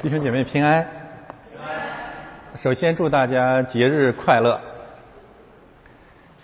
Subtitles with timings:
[0.00, 0.86] 弟兄姐妹平安。
[2.62, 4.60] 首先祝大家节日快乐。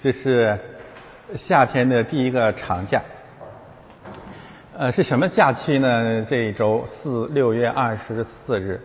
[0.02, 0.58] 这是
[1.36, 3.00] 夏天的第一个长假。
[4.76, 6.26] 呃，是什么假期呢？
[6.28, 8.80] 这一周四六月二十四日。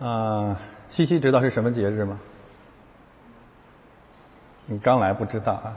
[0.00, 0.56] 啊，
[0.88, 2.18] 西西知道是什么节日吗？
[4.64, 5.76] 你刚来不知道啊？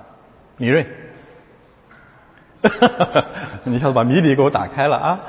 [0.55, 0.87] 米瑞，
[3.65, 5.19] 你一下子把谜底给我打开了啊！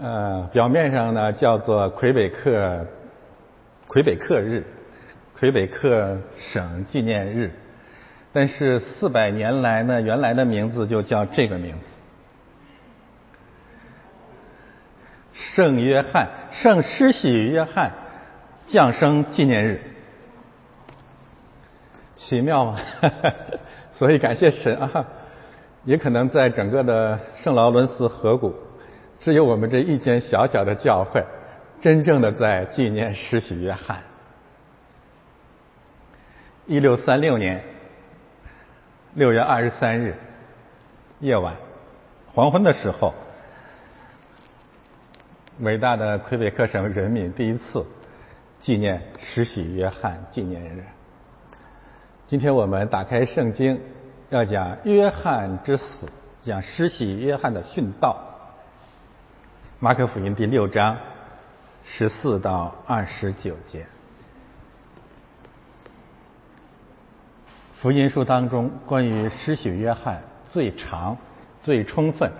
[0.00, 2.86] 呃，表面上呢叫做魁北克
[3.88, 4.64] 魁北克日，
[5.36, 7.50] 魁北克省纪念日，
[8.32, 11.78] 但是四百年来呢，原来的名字就叫这个名字——
[15.34, 17.90] 圣约翰圣施洗约翰
[18.68, 19.80] 降生纪念日，
[22.14, 22.78] 奇妙吗？
[23.94, 25.06] 所以感谢神啊！
[25.84, 28.54] 也可能在整个的圣劳伦斯河谷。
[29.20, 31.24] 只有我们这一间小小的教会，
[31.80, 34.02] 真正的在纪念施洗约翰。
[36.66, 37.64] 一六三六年
[39.14, 40.16] 六月二十三日
[41.18, 41.56] 夜晚
[42.34, 43.14] 黄昏的时候，
[45.60, 47.84] 伟大的魁北克省人民第一次
[48.60, 50.84] 纪念施洗约翰纪念日。
[52.28, 53.80] 今天我们打开圣经，
[54.28, 56.06] 要讲约翰之死，
[56.42, 58.24] 讲施洗约翰的殉道。
[59.80, 60.98] 马可福音第六章
[61.84, 63.86] 十四到二十九节，
[67.76, 71.16] 福音书当中关于施洗约翰最长、
[71.60, 72.32] 最充分、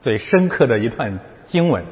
[0.00, 1.84] 最深刻的一段经文，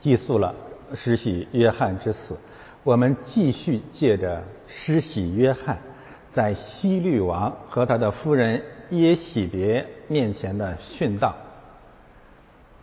[0.00, 0.54] 记述了
[0.94, 2.38] 施洗约翰之死。
[2.84, 5.76] 我们继续借着施洗约翰
[6.32, 11.36] 在西律王和他的夫人耶喜别面前的殉道。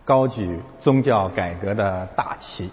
[0.08, 2.70] 高举宗教改革的大旗，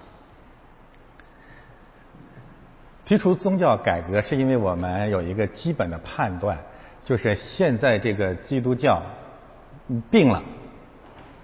[3.06, 6.58] 提出宗教改革是因为我们有一个基本的判断，
[7.04, 9.04] 就是现在这个基督教
[10.10, 10.42] 病了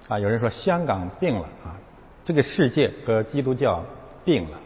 [0.08, 0.18] 啊！
[0.18, 1.76] 有人说香港病了啊，
[2.24, 3.84] 这个世界和基督教
[4.24, 4.58] 病了。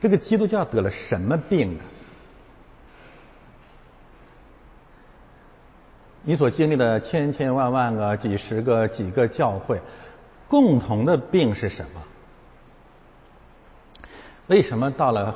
[0.00, 1.82] 这个基督教得了什么病呢？
[6.28, 9.80] 你所经历的千千万万个、几十个、几个教会，
[10.48, 12.02] 共同的病是什么？
[14.46, 15.34] 为什么到了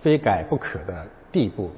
[0.00, 1.72] 非改不可的地步，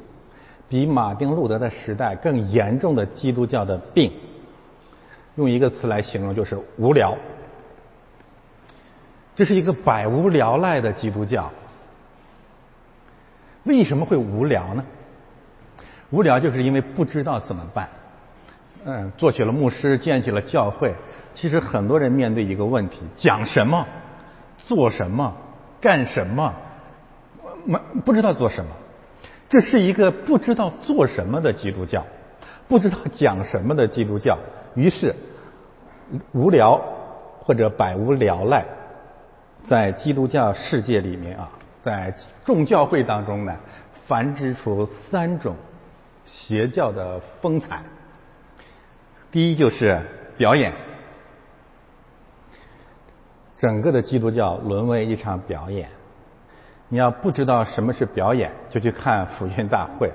[0.69, 4.13] 比马丁路德的时代更严重的基督教的病，
[5.37, 7.17] 用一个词来形容就是无聊。
[9.35, 11.51] 这是一个百无聊赖的基督教。
[13.65, 14.85] 为什么会无聊呢？
[16.11, 17.89] 无聊就是因为不知道怎么办。
[18.85, 20.95] 嗯，做起了牧师，建起了教会。
[21.37, 23.87] 其实很多人面对一个问题：讲什么，
[24.57, 25.37] 做什么，
[25.81, 26.53] 干什么，
[27.65, 28.71] 没不知道做什么。
[29.49, 32.05] 这是一个不知道做什么的基督教，
[32.67, 34.39] 不知道讲什么的基督教。
[34.75, 35.15] 于是，
[36.33, 36.81] 无聊
[37.41, 38.65] 或者百无聊赖，
[39.69, 41.49] 在基督教世界里面啊，
[41.85, 42.13] 在
[42.45, 43.55] 众教会当中呢，
[44.07, 45.55] 繁殖出三种
[46.25, 47.83] 邪教的风采。
[49.31, 50.01] 第一就是
[50.37, 50.73] 表演，
[53.59, 55.89] 整个的基督教沦为一场表演。
[56.89, 60.13] 你要不知道什么是表演，就去看福音大会。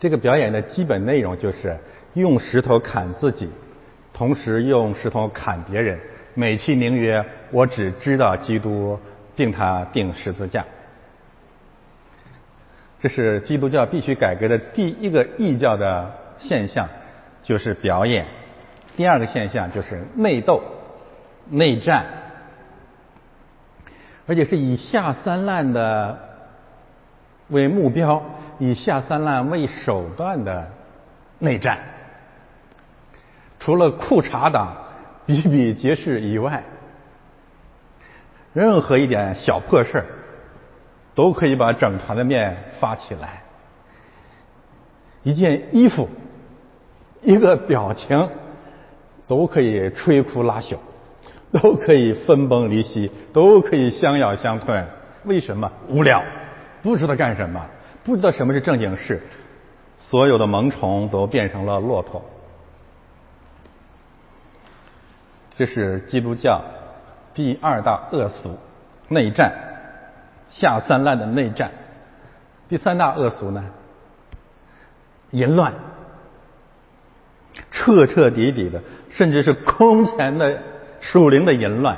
[0.00, 1.78] 这个表演的基本内容就是
[2.14, 3.50] 用石头砍自己，
[4.12, 5.98] 同时用石头砍别人，
[6.34, 8.98] 美其名曰“我只知道基督，
[9.36, 10.64] 定他钉十字架”。
[13.00, 16.88] 这是基督教必须改革的第一个异教的现象，
[17.42, 18.24] 就是表演；
[18.96, 20.62] 第二个现象就是内斗、
[21.48, 22.06] 内战，
[24.26, 26.18] 而且是以下三滥的
[27.48, 28.22] 为目标，
[28.58, 30.70] 以下三滥为手段的
[31.38, 31.78] 内战。
[33.60, 34.76] 除了裤衩党
[35.26, 36.64] 比比皆是以外，
[38.52, 40.06] 任何一点小破事儿。
[41.16, 43.44] 都可以把整团的面发起来，
[45.22, 46.08] 一件衣服，
[47.22, 48.28] 一个表情，
[49.26, 50.76] 都可以摧枯拉朽，
[51.52, 54.86] 都可以分崩离析，都可以相咬相吞。
[55.24, 55.70] 为什么？
[55.88, 56.22] 无聊，
[56.82, 57.66] 不知道干什么，
[58.02, 59.22] 不知道什么是正经事，
[59.98, 62.22] 所有的萌宠都变成了骆驼。
[65.56, 66.62] 这是基督教
[67.32, 68.58] 第二大恶俗——
[69.08, 69.52] 内战。
[70.48, 71.72] 下三滥的内战，
[72.68, 73.64] 第三大恶俗呢？
[75.30, 75.72] 淫乱，
[77.72, 78.80] 彻彻底底的，
[79.14, 80.60] 甚至是空前的
[81.00, 81.96] 属灵的淫乱。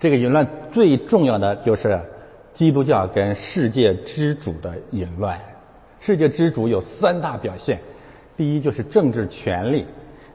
[0.00, 2.00] 这个淫乱最重要的就是
[2.54, 5.38] 基督教跟世界之主的淫乱。
[6.00, 7.80] 世界之主有三大表现：
[8.36, 9.86] 第一就是政治权力，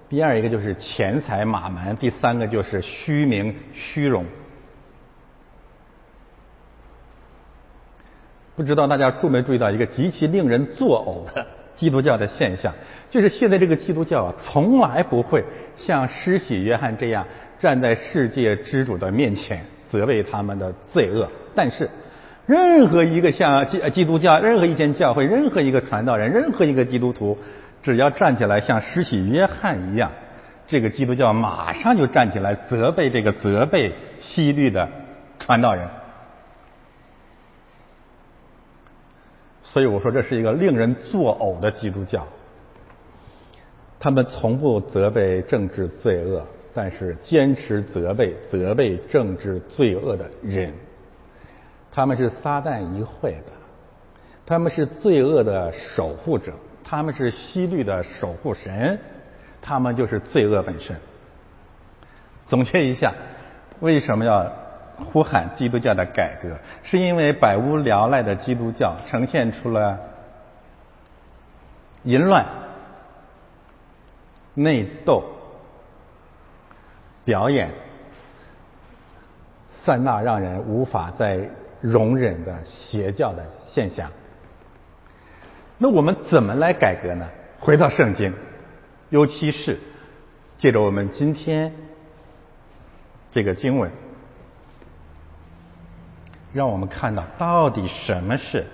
[0.07, 4.25] 第二一个就是钱财马门，第三个就是虚名虚荣。
[8.55, 11.45] 不知道大家注没注意到一个极其令人作呕的
[11.77, 12.74] 基督教的现象，
[13.09, 15.44] 就是现在这个基督教啊，从来不会
[15.77, 17.25] 像施洗约翰这样
[17.59, 21.29] 站在世界之主的面前责备他们的罪恶。
[21.56, 21.89] 但是，
[22.47, 27.38] 任何一个像基基督教，任何一间教会，任何一个传道人，任何一个基督徒，
[27.83, 30.12] 只要站起来像施洗约翰一样，
[30.68, 34.89] 这个基督教马上就站起来责备这个责备西律的
[35.39, 35.88] 传道人。
[39.73, 42.25] 所以我说这是一个令人作呕的基督教。
[43.99, 50.73] 他们从不责备政治罪恶，但是坚持责备责备政治罪恶的人。
[51.91, 53.51] 他们是撒旦一会的，
[54.45, 56.53] 他们是罪恶的守护者，
[56.83, 58.97] 他们是西律的守护神，
[59.61, 60.95] 他们就是罪恶本身。
[62.47, 63.13] 总结一下，
[63.79, 64.66] 为什么要？
[64.97, 69.99] 呼喊基督教的改革，是因为百无聊赖的基督教呈现出了
[72.03, 72.45] 淫乱、
[74.53, 75.23] 内斗、
[77.23, 77.71] 表演
[79.83, 81.49] 三大让人无法再
[81.79, 84.09] 容忍的邪教的现象。
[85.77, 87.29] 那我们怎么来改革呢？
[87.59, 88.33] 回到圣经，
[89.09, 89.79] 尤其是
[90.57, 91.71] 借着我们今天
[93.31, 93.91] 这个经文。
[96.53, 98.65] 让我们看到到底什么是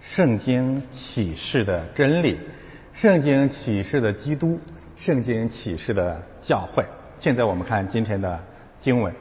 [0.00, 2.38] 圣经启示的真理，
[2.92, 4.60] 圣经启示的基督，
[4.96, 6.84] 圣经启示的教会。
[7.18, 8.40] 现在我们看今天的
[8.80, 9.12] 经文，《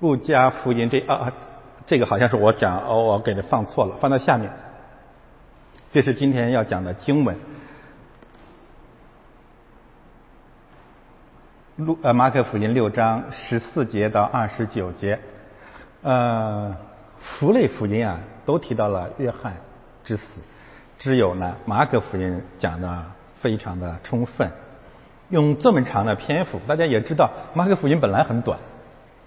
[0.00, 1.32] 路加福音》这啊，
[1.84, 4.50] 这个好像是我讲哦，我给它放错了，放到下面。
[5.92, 7.36] 这是今天要讲的经文，
[11.76, 15.20] 《路呃马可福音》六章十四节到二十九节。
[16.02, 16.74] 呃，
[17.20, 19.54] 福类福音啊，都提到了约翰
[20.02, 20.40] 之死，
[20.98, 23.04] 只有呢马可福音讲的
[23.40, 24.50] 非常的充分，
[25.28, 28.58] 用这么长的篇幅，大家也知道马可福音本来很短，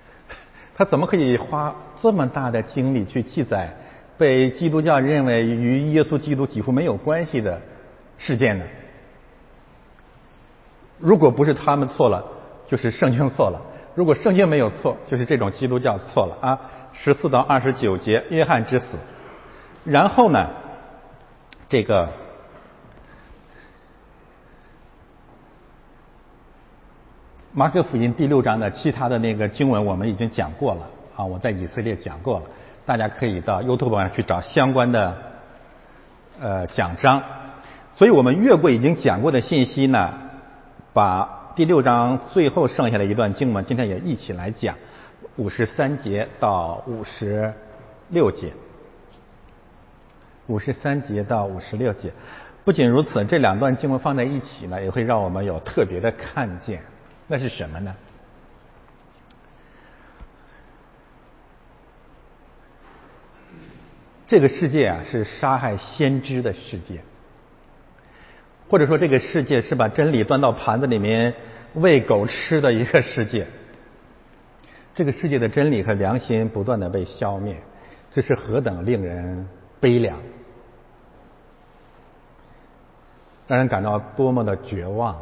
[0.76, 3.76] 他怎么可以花这么大的精力去记载
[4.18, 7.62] 被基督教认为与耶稣基督几乎没有关系的
[8.18, 8.66] 事件呢？
[10.98, 12.24] 如果不是他们错了，
[12.68, 13.62] 就是圣经错了。
[13.96, 16.60] 如果圣经没有错，就是这种基督教错了啊！
[16.94, 18.86] 十四到二十九节，约翰之死。
[19.84, 20.50] 然后呢，
[21.70, 22.10] 这个
[27.52, 32.46] 马可福音第六章的其他的那个经文我们已经讲过了啊，我在以色列讲过了，
[32.88, 35.16] 大家可以到 YouTube 上去找相关的
[36.42, 37.22] 呃讲章。
[37.94, 40.14] 所以我们越过已经讲过的信息呢，
[40.94, 41.43] 把。
[41.56, 44.76] 第六章最后剩下的一段经文，今天也一起来讲，
[45.36, 47.54] 五十三节到五十
[48.10, 48.52] 六节。
[50.48, 52.12] 五十三节到五十六节，
[52.66, 56.82] 不仅如此，这两段经文放在一起呢，也会让我们有特别的看见。
[57.28, 57.96] 那是什么呢？
[64.26, 67.04] 这个世界啊，是杀害先知的世界。
[68.74, 71.36] 或者说，这个世界是把真理端到盘子里面
[71.76, 73.46] 喂狗吃的一个世界。
[74.96, 77.56] 这个世界的真理和良心不断的被消灭，
[78.12, 79.48] 这是何等令人
[79.80, 80.18] 悲凉，
[83.46, 85.22] 让人感到多么的绝望。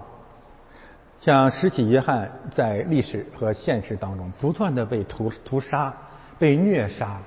[1.19, 5.93] 像石启约翰在历史和现实当中不断的被屠屠杀、
[6.39, 7.19] 被虐杀。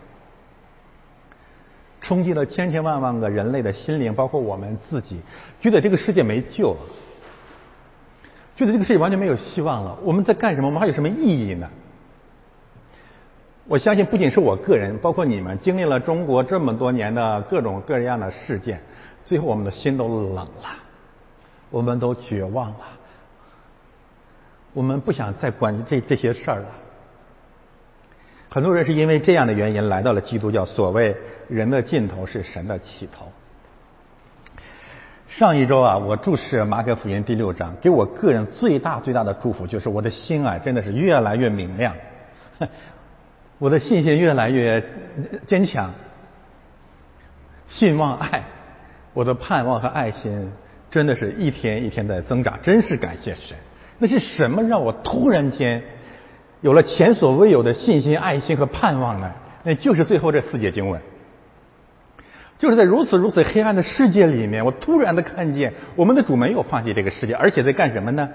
[2.05, 5.21] 冲击了千千万万个人类的心灵，包括我们自己，
[5.61, 6.81] 觉得这个世界没救了，
[8.55, 9.99] 觉得这个世界完全没有希望了。
[10.05, 10.69] 我们在干什么？
[10.69, 11.69] 我们还有什么意义呢？
[13.67, 18.79] 我相信，不仅是我个人，包括你们，经历了中国这么多年的各种各样的事件，
[19.25, 20.77] 最后我们的心都冷了，
[21.71, 22.81] 我们都绝望了，
[24.75, 26.67] 我们不想再管这这些事儿了。
[28.55, 31.17] 很多人是因为这样的原因来到了基督教，所谓
[31.49, 33.33] 人的尽头是神的起头。
[35.27, 41.97] 上一周啊，我注视马可福音第六章，给我个人最大最大的祝福就是我的心啊，真的是越来越明亮，
[43.59, 44.81] 我的信心越来越
[45.49, 45.93] 坚强，
[47.67, 48.45] 信望爱，
[49.15, 50.53] 我的盼望和爱心
[50.93, 53.57] 真的是一天一天在增长，真是感谢神。
[53.99, 55.83] 那是什么让我突然间
[56.65, 59.31] 有了前所未有的信心、爱心和盼望呢？
[59.65, 60.99] 那就是最后这四节经文，
[62.59, 68.31] 就是在如此如此黑暗的世界里面，我突然的看见我们的主没有放弃这个世界，而且在干什么呢？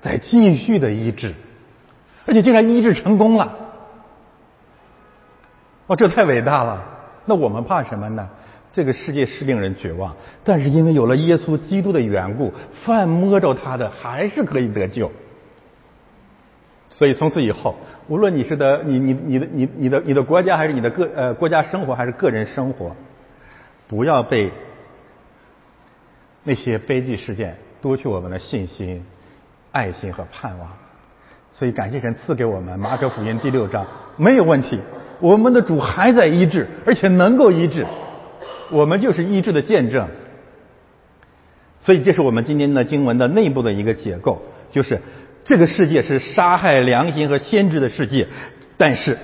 [0.00, 1.34] 在继续的医治，
[2.24, 3.54] 而且竟然医治成功了。
[5.86, 6.82] 哦，这太伟大了！
[7.26, 8.26] 那我们怕什么呢？
[8.72, 12.54] 这个世界是令人绝望，但是因为有了耶稣基督的缘故，
[12.86, 15.12] 犯摸着他的还是可以得救。
[16.98, 17.74] 所以从此以后，
[18.08, 22.96] 无论你是的你你你的你你的你的国家还是你的个呃国家生活还是个人生活，
[23.86, 24.50] 不要被
[26.42, 29.04] 那些悲剧事件夺去我们的信心、
[29.72, 30.70] 爱心和盼望。
[31.52, 33.86] 所以感谢神赐给我们马可福音第六章
[34.16, 34.80] 没有问题。
[35.20, 37.86] 我们的主还在医治，而且能够医治，
[38.70, 40.08] 我们就是医治的见证。
[41.80, 45.00] 所以，这是我们今天的经文的内部的一个结构，就是
[45.46, 48.26] 这个世界是杀害良心和先知的世界，
[48.76, 49.16] 但是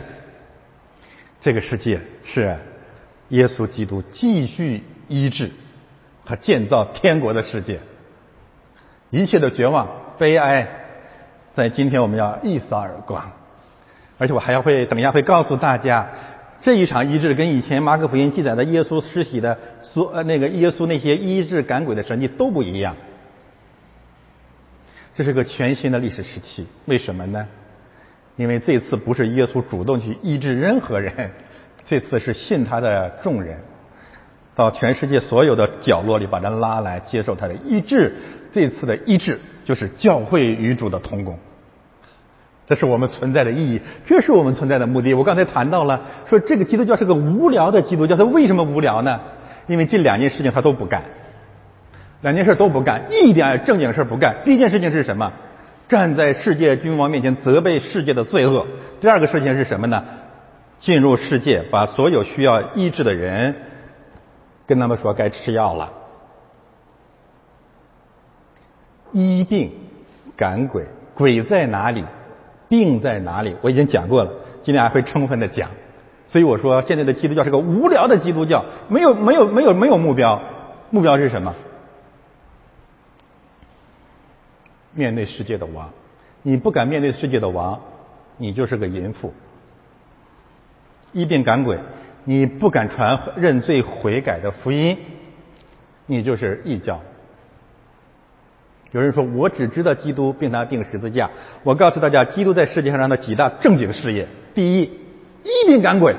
[1.40, 2.56] 这个世界是
[3.30, 5.50] 耶稣基督继续医治
[6.24, 7.80] 和建造天国的世界。
[9.10, 10.68] 一切的绝望、悲哀，
[11.54, 13.32] 在今天我们要一扫而光。
[14.16, 16.08] 而且我还要会等一下会告诉大家，
[16.60, 22.94] 这一场医治跟以前马可福音记载的耶稣施洗的所呃那个耶稣那些医治赶鬼的神迹都不一样。
[25.14, 27.46] 这是个全新的历史时期，为什么呢？
[28.36, 31.30] 因为这次不是耶稣主动去医治任何人，
[31.86, 33.58] 这次是信他的众人
[34.54, 38.14] 到全世界所有的角落里把人拉来接受他的医治。
[38.50, 41.38] 这次的医治就是教会与主的同工。
[42.66, 45.12] 这是我们存在的意义，这是我们存在的目的。
[45.12, 49.20] 我刚才谈到了，说这个基督教是个无聊的基督教，它为什么无聊呢？
[49.66, 51.04] 因为这两件事情他都不干，
[52.22, 54.36] 两件事都不干，一点正经事不干。
[54.44, 55.32] 第一件事情是什么？
[55.88, 58.66] 站在世界君王面前责备世界的罪恶。
[59.00, 60.02] 第二个事情是什么呢？
[60.78, 63.54] 进入世界，把所有需要医治的人，
[64.66, 65.92] 跟他们说该吃药了，
[69.12, 69.70] 医病
[70.36, 72.04] 赶鬼，鬼在哪里？
[72.68, 73.56] 病在哪里？
[73.60, 74.30] 我已经讲过了，
[74.62, 75.70] 今天还会充分的讲。
[76.26, 80.40] 所以我说，现在的基督教是个无聊的基督教，没有没有没有没有目标。
[80.90, 81.54] 目标是什么？
[84.94, 85.90] 面对世界的王，
[86.42, 87.80] 你不敢面对世界的王，
[88.36, 89.32] 你就是个淫妇。
[91.12, 91.78] 一病赶鬼，
[92.24, 94.98] 你不敢传认罪悔改的福音，
[96.06, 97.00] 你就是异教。
[98.90, 101.30] 有人说，我只知道基督并他定十字架。
[101.62, 104.82] 我告诉大家，基督在世界上的几大正经事业：第一，
[105.42, 106.14] 一病赶鬼；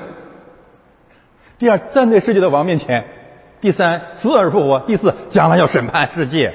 [1.58, 3.04] 第二，站在世界的王面前；
[3.60, 6.52] 第三，死而复活；第四，将来要审判世界。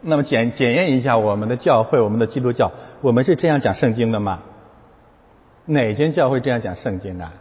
[0.00, 4.42] 那么检检验一下我们的教会，我们的基督教，我们是这样讲圣经的吗？
[5.66, 7.32] 哪间教会这样讲圣经啊？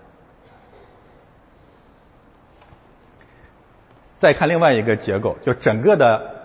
[4.20, 6.38] 再看另外一个结构，就整个的。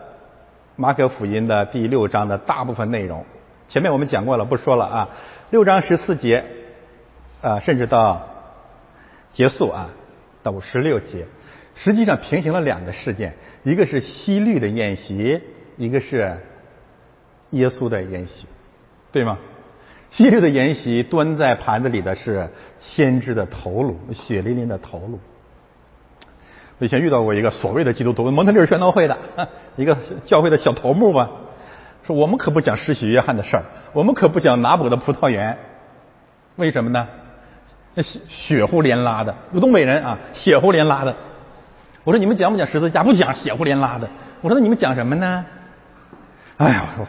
[0.75, 3.27] 马可福音的第六章的大部分内容，
[3.69, 5.09] 前面我们讲过了，不说了啊。
[5.51, 6.45] 六章十四节，
[7.43, 8.27] 啊，甚至到
[9.35, 9.91] 结束啊，
[10.43, 11.27] 到十六节，
[11.75, 15.43] 实际上平行了两个事件，一个是西律的宴席，
[15.77, 16.37] 一个是
[17.51, 18.47] 耶稣的宴席，
[19.11, 19.39] 对吗？
[20.11, 22.49] 昔日的宴席端在盘子里的是
[22.81, 25.19] 先知的头颅，血淋淋的头颅。
[26.79, 29.17] 我以前遇到过一个所谓的基督徒，蒙特利尔宣道会的
[29.77, 31.31] 一个教会的小头目吧，
[32.07, 33.65] 说我们可不讲施洗约翰的事儿，
[33.95, 35.57] 我们可不讲拿伯的葡萄园，
[36.57, 37.09] 为什么呢？
[37.95, 41.15] 那血血乎连拉的，东北人啊，血乎连拉的。
[42.05, 43.03] 我说你们讲不讲十字架？
[43.03, 44.11] 不讲，血乎连拉的。
[44.41, 45.45] 我说那你们讲什么呢？
[46.63, 47.07] 哎呀，我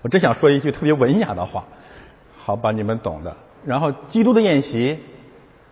[0.00, 1.66] 我真想说一句特别文雅的话，
[2.34, 3.36] 好吧你们懂的。
[3.66, 4.98] 然后基督的宴席，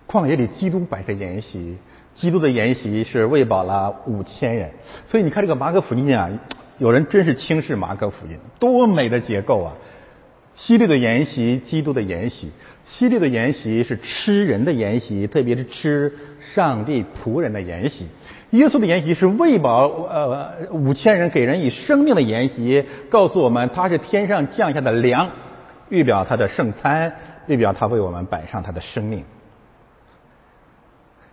[0.07, 1.79] 旷野里基督摆的宴席。
[2.15, 4.71] 基督的宴席是喂饱了五千人，
[5.07, 6.31] 所以你看这个马可福音啊，
[6.77, 9.73] 有人真是轻视马可福音，多美的结构啊！
[10.55, 12.51] 希律的筵席，基督的筵席，
[12.87, 16.13] 希律的筵席是吃人的筵席，特别是吃
[16.55, 18.09] 上帝仆人的筵席。
[18.57, 25.31] 耶稣的筵席是喂饱呃五千人，给人以生命的筵席，告诉我们他是天上降下的粮，
[25.91, 29.25] 预表他的圣餐，预表他为我们摆上他的生命。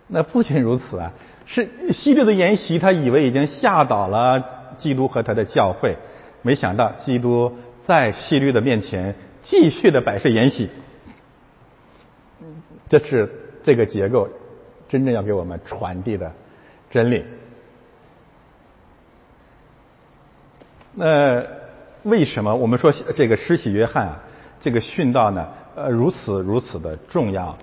[0.06, 1.12] 那不仅如此啊，
[1.46, 4.44] 是西律的筵席，他以为已经吓倒了
[4.78, 5.96] 基督和他的教会，
[6.42, 10.68] 没想到基督在西律的面前继续的摆设筵席。
[12.88, 13.30] 这是
[13.62, 14.28] 这个结构
[14.88, 16.32] 真正要给我们传递的
[16.94, 17.24] 真理。
[20.92, 21.44] 那
[22.04, 24.20] 为什么我们说这个施洗约翰啊，
[24.60, 27.58] 这个殉道呢，呃，如此如此的重要？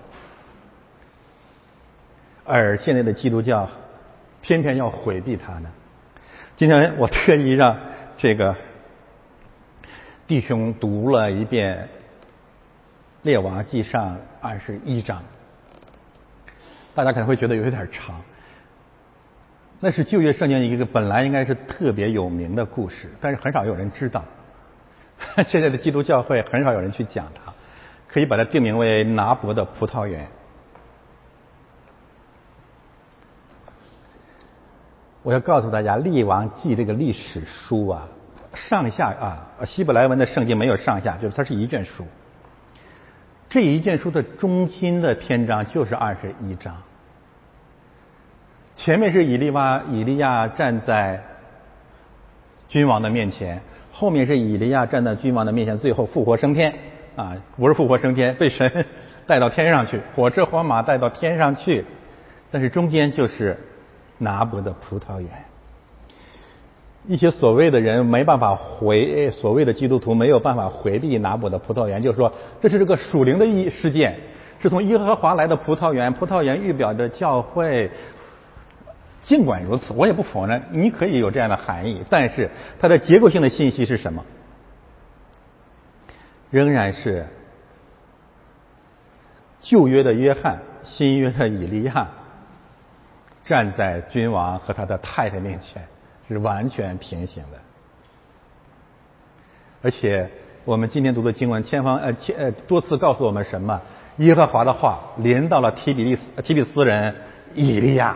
[2.43, 3.69] 而现在的基督教
[4.41, 5.71] 偏偏要回避它呢？
[6.57, 7.79] 今天我特意让
[8.17, 8.53] 这个
[10.27, 11.87] 弟兄读了一遍
[13.21, 15.23] 《列王记上》二十一章，
[16.93, 18.21] 大家可能会觉得有点长。
[19.83, 24.23] 那是旧约圣经一个本来应该是特别有名的故事，但是很少有人知道。
[25.47, 27.51] 现在的基督教会很少有人去讲它，
[28.07, 30.27] 可以把它定名为拿伯的葡萄园。
[35.23, 38.07] 我要告诉大家，《列王记》这个历史书啊，
[38.53, 42.05] 上下啊，希伯来文的圣经没有上下，就是它是一卷书。
[43.49, 46.75] 这一卷书的中心的篇章就是二十一章。
[48.83, 51.21] 前面是以利瓦以利亚站在
[52.67, 53.61] 君王的面前，
[53.91, 56.73] 后面是以利亚站在君王的面前，最后复活升天
[57.15, 58.85] 啊，不是复活升天，被神
[59.27, 61.85] 带到天上去，火车火马带到天上去，
[62.49, 63.55] 但是中间就是。
[64.23, 65.29] 拿伯的葡萄园，
[67.07, 74.15] 一些所谓的人没办法回，所谓的基督徒没有办法回避拿伯的葡萄园，就是说这是这个属灵的一事件，
[74.59, 77.89] 是从耶和华来的葡萄园，葡萄园预表着教会。
[79.21, 82.49] 尽管如此，我也不否认你可以有这样的含义，但是
[82.79, 84.25] 它的结构性的信息是什么？
[86.49, 87.27] 仍然是
[89.61, 92.07] 旧约的约翰，新约的以利亚。
[93.43, 95.81] 站在君王和他的太太面前
[96.27, 97.57] 是完全平行的，
[99.81, 100.29] 而且
[100.63, 103.81] 我们今天读的经文，千方呃千呃多次告诉我们什么？
[104.17, 107.15] 耶和华的话临到了提比利斯提比斯人
[107.55, 108.15] 以利亚，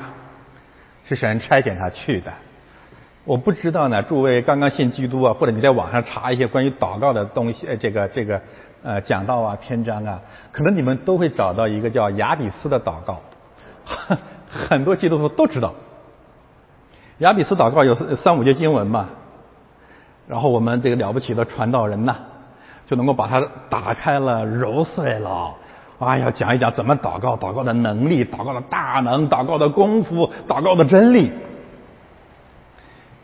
[1.08, 2.34] 是神差遣他去的。
[3.24, 8.42] 我不知道呢，诸位刚刚信基督啊，或者你在网上查一些关于祷告的东西，这个这个
[8.84, 13.22] 呃讲道啊篇章啊，可能你们都会找到一个叫亚比斯的祷告。
[14.50, 15.74] 很多基督徒都知道，
[17.18, 19.10] 亚比斯祷告有三五节经文嘛，
[20.28, 22.16] 然后我们这个了不起的传道人呐，
[22.86, 25.56] 就能够把它打开了揉碎了，
[25.98, 31.32] 哎呀，讲一讲怎么祷告，祷告的能力，祷告的大能，祷告的功夫，祷告的真理。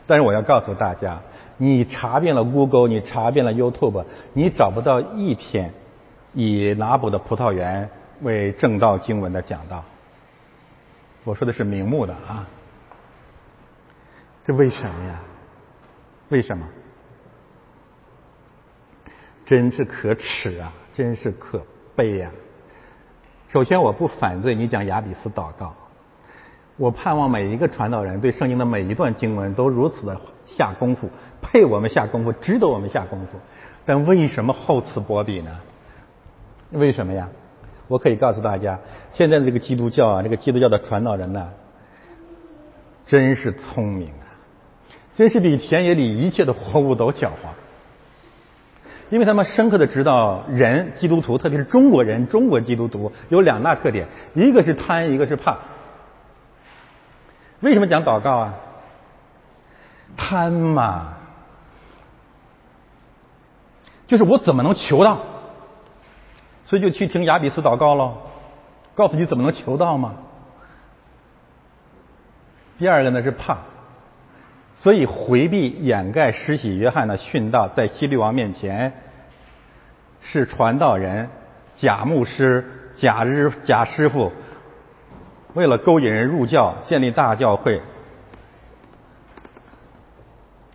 [0.08, 1.20] 但是我要告诉大家，
[1.58, 5.74] 你查遍了 Google，你查遍了 YouTube，你找不到一篇
[6.34, 7.90] 以拿卜的葡萄园
[8.22, 9.84] 为正道经文的讲道。
[11.24, 12.48] 我说的是明目的啊，
[14.44, 15.22] 这为什么呀？
[16.30, 16.66] 为什么？
[19.46, 20.72] 真是可耻啊！
[20.94, 21.62] 真是可
[21.94, 22.32] 悲呀！
[23.52, 25.74] 首先，我不反对你讲亚比斯祷告，
[26.78, 31.10] 我盼望每一个传道人对圣经的每一段经文都如此的下功夫，
[31.42, 33.38] 配我们下功夫，值得我们下功夫。
[33.86, 35.60] 但为什么厚此薄彼呢？
[36.72, 37.28] 为什么呀？
[37.90, 38.80] 我可以告诉大家，
[39.12, 41.50] 现在的这个基督教啊，这个基督教的传道人呢，
[43.06, 44.32] 真是聪明啊，
[45.18, 47.52] 真是比田野里一切的活物都狡猾，
[49.12, 55.58] 因为他们深刻的知道人基督徒，特别是中国人，中国基督徒有两大特点，一个是贪，一个是怕。
[57.60, 58.54] 为什么讲祷告啊？
[60.16, 61.14] 贪嘛，
[64.08, 65.20] 就是我怎么能求到？
[66.64, 68.18] 所以就去听雅比斯祷告喽，
[68.96, 70.16] 告诉你怎么能求到吗？
[72.80, 73.58] 第二个呢是怕，
[74.82, 78.92] 所以回避掩盖施洗约翰的殉道，在希律王面前
[80.22, 81.30] 是传道人
[81.76, 82.66] 假牧师、
[82.96, 84.32] 假日假师傅，
[85.54, 87.80] 为了勾引人入教、建立大教会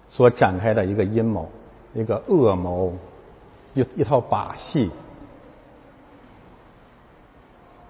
[0.09, 1.51] 所展开的一个阴谋、
[1.93, 2.97] 一个恶谋、
[3.75, 4.89] 一一套把戏。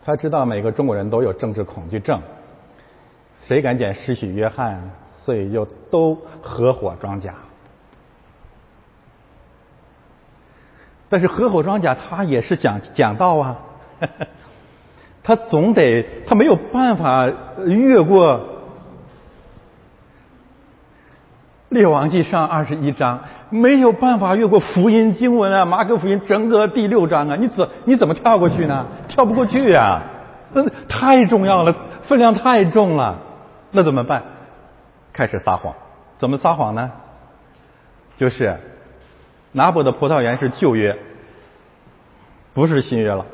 [0.03, 2.23] 他知道每个中国人都有政治恐惧症，
[3.39, 4.91] 谁敢捡施洗约翰，
[5.27, 7.35] 所以就都合伙装假。
[11.09, 13.59] 但是合伙装假，他也是讲讲道啊，
[15.25, 17.29] 他总得他没有办法
[17.67, 18.41] 越过
[21.71, 28.87] 列王记上二十一章，没有办法越过福音经文啊，马可福音整个第六章啊，你怎你怎么跳过去呢？
[29.09, 30.03] 跳不过去呀，
[30.53, 33.19] 那太重要了，分量太重了，
[33.73, 34.23] 那怎么办？
[35.17, 35.75] 开始撒谎，
[36.19, 36.93] 怎么撒谎呢？
[38.19, 38.59] 就是
[39.53, 40.99] 拿伯的葡萄园是旧约，
[42.53, 43.25] 不是新约了，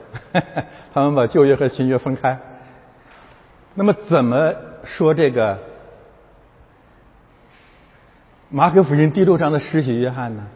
[0.95, 2.39] 他们把旧约和新约分开。
[3.75, 5.59] 那么怎么说这个？
[8.49, 10.47] 马可福音第六章的施洗约翰呢？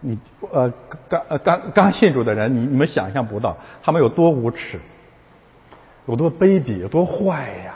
[0.00, 0.18] 你
[0.52, 0.72] 呃
[1.08, 4.78] 刚呃刚刚信主的人，你你们想象不到他们有多无耻，
[6.06, 7.74] 有多卑鄙，有多坏呀！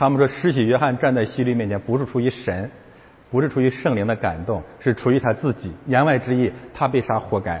[0.00, 2.70] 他们说施洗约翰站在希律面前，不是出于神，
[3.30, 5.74] 不是出于圣灵的感动，是出于他自己。
[5.84, 7.60] 言外之意，他被杀活该。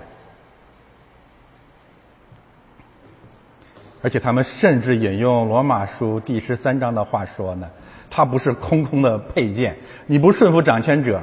[4.00, 7.68] 而且他们甚至引用罗马书第十三章的话说呢，
[8.08, 9.76] 他不是空空的佩剑，
[10.06, 11.20] 你不顺服掌权者。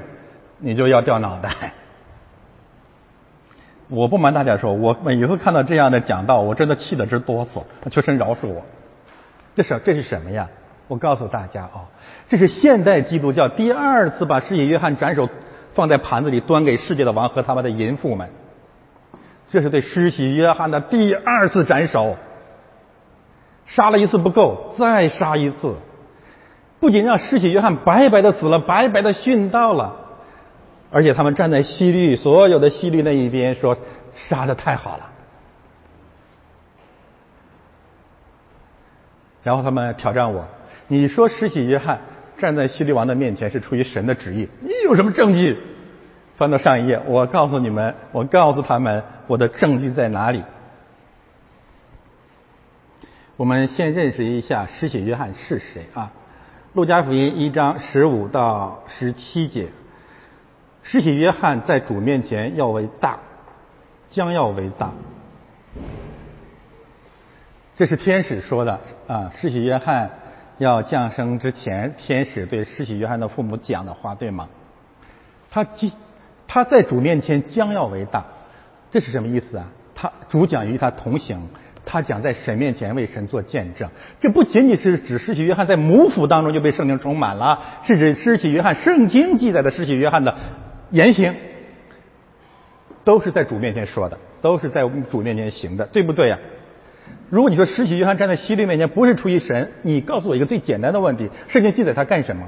[0.60, 1.74] 你就要掉脑袋！
[3.90, 7.64] 我不瞒大家说，我每次看到这样的讲道，我真的气得直哆嗦。
[7.90, 8.64] 求神饶恕我！
[9.56, 10.48] 这是这是什么呀？
[10.88, 11.86] 我告诉大家啊，
[12.30, 15.30] 这是现代基督教第二次把施洗约翰斩首
[15.74, 18.30] 放在盘子里端给世界的王和他们的淫妇们。
[19.50, 22.18] 这是对施洗约翰的第二次斩首，
[23.66, 25.76] 杀了一次不够，再杀一次。
[26.80, 29.96] 不仅让施洗约翰白白的死了，白白的殉道了。
[30.90, 33.78] 而且他们站在西律所有的西律那一边，说
[34.16, 35.10] 杀的太好了。
[39.44, 40.46] 然后他们挑战我，
[40.88, 42.00] 你说施洗约翰
[42.38, 45.58] 站在西律王的面前是出于神的旨意，你有什么证据？
[46.38, 50.44] 翻到上一页，我告诉你们，我告诉他们我的证据在哪里。
[53.36, 56.12] 我们先认识一下施洗约翰是谁啊？
[56.74, 59.70] 路加福音一章十五到十七节。
[60.84, 63.20] 施洗约翰在主面前要为大，
[64.10, 64.92] 将要为大。
[67.78, 69.32] 这是天使说的啊！
[69.36, 70.12] 施洗约翰
[70.58, 74.50] 要降生之前，天使对施洗约翰的父母讲的话，对吗？
[75.50, 75.94] 他即
[76.48, 78.26] 他在主面前将要为大，
[78.92, 79.68] 这是什么意思啊？
[79.94, 81.48] 他主讲与他同行，
[81.86, 83.90] 他讲在神面前为神做见证。
[84.20, 90.36] 这不仅仅是指施洗约翰在母腹当中就被圣灵充满了，是指施洗约翰圣经记载的施洗约翰的。
[90.92, 91.36] 言行
[93.04, 96.40] 都是在主面前说的，都是在主面前行的，对不对呀？
[97.30, 102.48] 如果你说施洗约翰站在希律面前不是出于神，你告诉我一个最简单的问题：圣经记载他干什么？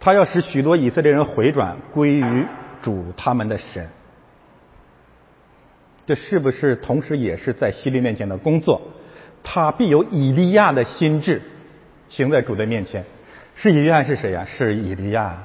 [0.00, 2.46] 他要使许多以色列人回转归于
[2.82, 3.88] 主他们的神，
[6.06, 8.80] 这是不是同时也是在希律面前的工作？
[9.42, 11.42] 他必有以利亚的心智
[12.08, 13.04] 行在主的面前。
[13.54, 14.46] 施洗约翰是谁呀？
[14.46, 15.42] 是以利亚。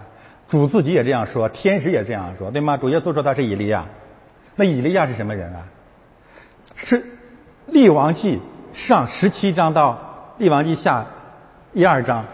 [0.49, 2.77] 主自己也这样说，天使也这样说，对吗？
[2.77, 3.85] 主耶稣说他是以利亚。
[4.55, 5.67] 那以利亚是什么人啊？
[6.75, 7.05] 是
[7.67, 8.41] 立王记
[8.73, 9.99] 上十七章到
[10.37, 11.05] 立王记下
[11.73, 12.25] 一二章。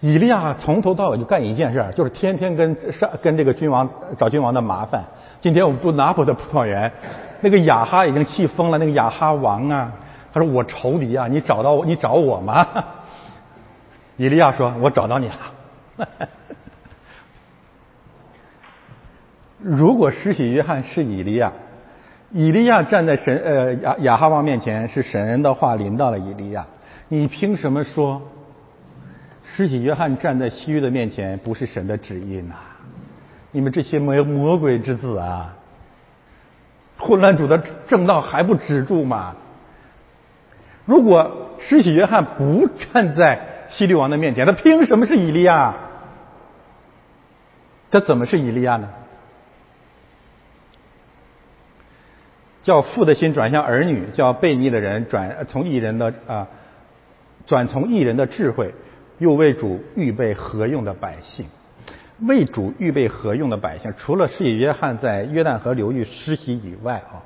[0.00, 3.88] 以利亚从头到尾就干一件事，就是天天跟上跟这个君王
[4.18, 5.04] 找君王的麻烦。
[5.40, 6.92] 今天我们住拿破的葡萄园，
[7.40, 8.78] 那个亚哈已经气疯了。
[8.78, 9.92] 那个亚哈王啊，
[10.32, 12.66] 他说我仇敌啊，你找到我，你找我吗？
[14.18, 15.36] 以利亚说：“我找到你了。
[19.58, 21.52] ”如果施洗约翰是以利亚，
[22.32, 26.66] 以利亚站在神呃亚亚哈王面前，是神的话临到了以利亚，
[27.08, 28.22] 你凭什么说
[29.44, 32.54] 施洗约翰站在西域的面前不是神的旨意呢？
[33.50, 35.54] 你们这些魔魔鬼之子啊！
[36.96, 39.34] 混乱主的正道还不止住吗？
[40.86, 45.74] 如果施洗约翰不站在西律王的面前，他凭什么是以利亚？
[47.90, 48.88] 他怎么是以利亚呢？
[52.62, 56.48] 叫父的心转向儿女，叫悖逆的人转从异人的啊，
[57.46, 58.74] 转从异人的智慧，
[59.18, 61.46] 又为主预备何用的百姓？
[62.20, 63.92] 为主预备何用的百姓？
[63.98, 67.22] 除了施洗约翰在约旦河流域施洗以外啊，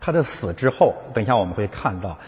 [0.00, 2.18] 他的死之后，等一下我们会看到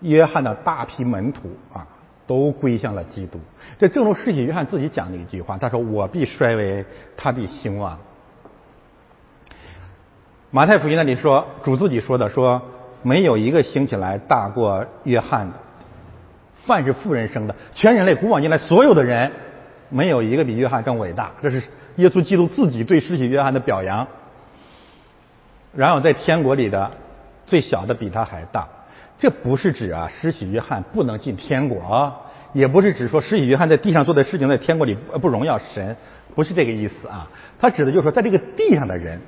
[0.00, 1.86] 约翰的大批门徒啊。
[2.28, 3.40] 都归向了基督。
[3.78, 6.84] 这正如施洗约翰自己讲的一句话，他说：“我必衰微，
[7.16, 7.98] 他必兴旺。”
[10.50, 12.62] 马太福音那里说，主自己说的说
[13.04, 15.54] ：“没有一个兴起来大过约翰的。
[16.64, 19.30] 凡是富人生的，全人类古往今来所有的人，
[19.90, 21.62] 没有一个比约翰更伟大。”这是
[21.96, 24.06] 耶稣基督自己对施洗约翰的表扬。
[25.74, 26.90] 然后在天国里的
[27.44, 28.66] 最小的比他还大。
[29.18, 32.10] 这不是指啊，施洗约翰不能进天国，
[32.54, 35.94] 也不是指说施洗约翰在地上做的事情在天国里不荣耀神，
[36.34, 37.28] 不是这个意思啊。
[37.60, 39.20] 他指的就是说，在这个地上的人，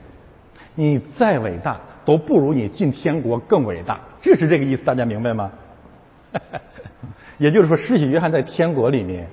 [0.74, 5.50] 你再伟大都不如你进天国更伟大，这是这个意思，大家明白吗？
[7.38, 9.28] 也就是说，施洗约翰在天国里面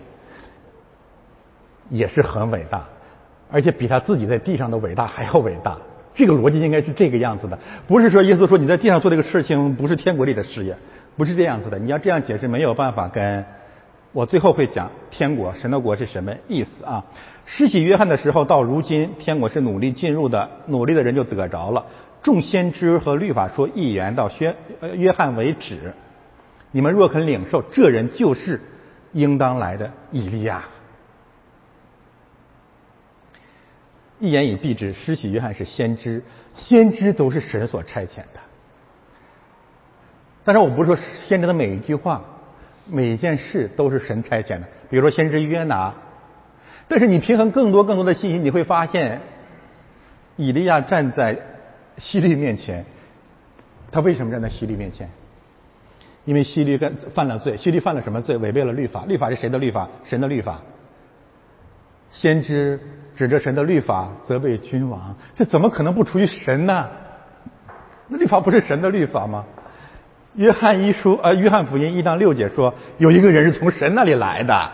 [1.89, 2.85] 也是很伟大，
[3.51, 5.77] 而且比他自己在地上的伟大还要伟大，
[6.13, 10.77] 这个逻辑应该是这个样子的，不是说耶稣说你在地上做这个事情不是天国里的事业，
[11.15, 11.77] 不是这样子的。
[11.77, 13.45] 你要这样解释，没有办法跟
[14.13, 17.05] 我最后会讲天国、神的国是什么意思啊？
[17.49, 21.85] 施洗约翰的时候到如今，天国是努力进入的，努力的人就得着了。
[22.21, 24.55] 众先知和律法说一言到约
[24.95, 25.93] 约翰为止，
[26.71, 28.59] 你们若肯领受，这人就是
[29.13, 30.65] 应当来的以利亚。
[34.19, 36.21] 一言以蔽之，施洗约翰是先知，
[36.53, 38.41] 先知都是神所差遣的。
[40.43, 42.25] 但是我不是说先知的每一句话、
[42.89, 44.67] 每一件事都是神差遣的。
[44.89, 45.93] 比如说先知约拿，
[46.87, 49.21] 但是你平衡更多更多的信息，你会发现，
[50.35, 51.37] 以利亚站在
[51.97, 52.85] 希律面前，
[53.91, 55.09] 他为什么站在希律面前？
[56.25, 58.37] 因为希律跟犯了罪，希律犯了什么罪？
[58.37, 59.05] 违背了律法。
[59.05, 59.87] 律法是谁的律法？
[60.03, 60.61] 神的律法。
[62.11, 62.79] 先知。
[63.17, 66.87] 指着神的律法责备君王，这怎么可能不出于神呢？
[68.09, 69.43] 那律法不是神的律法吗？
[70.35, 74.71] 约翰一书呃，约翰福音一章六节说，有一个人是从神那里来的，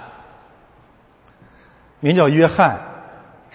[2.04, 2.82] 名叫约翰。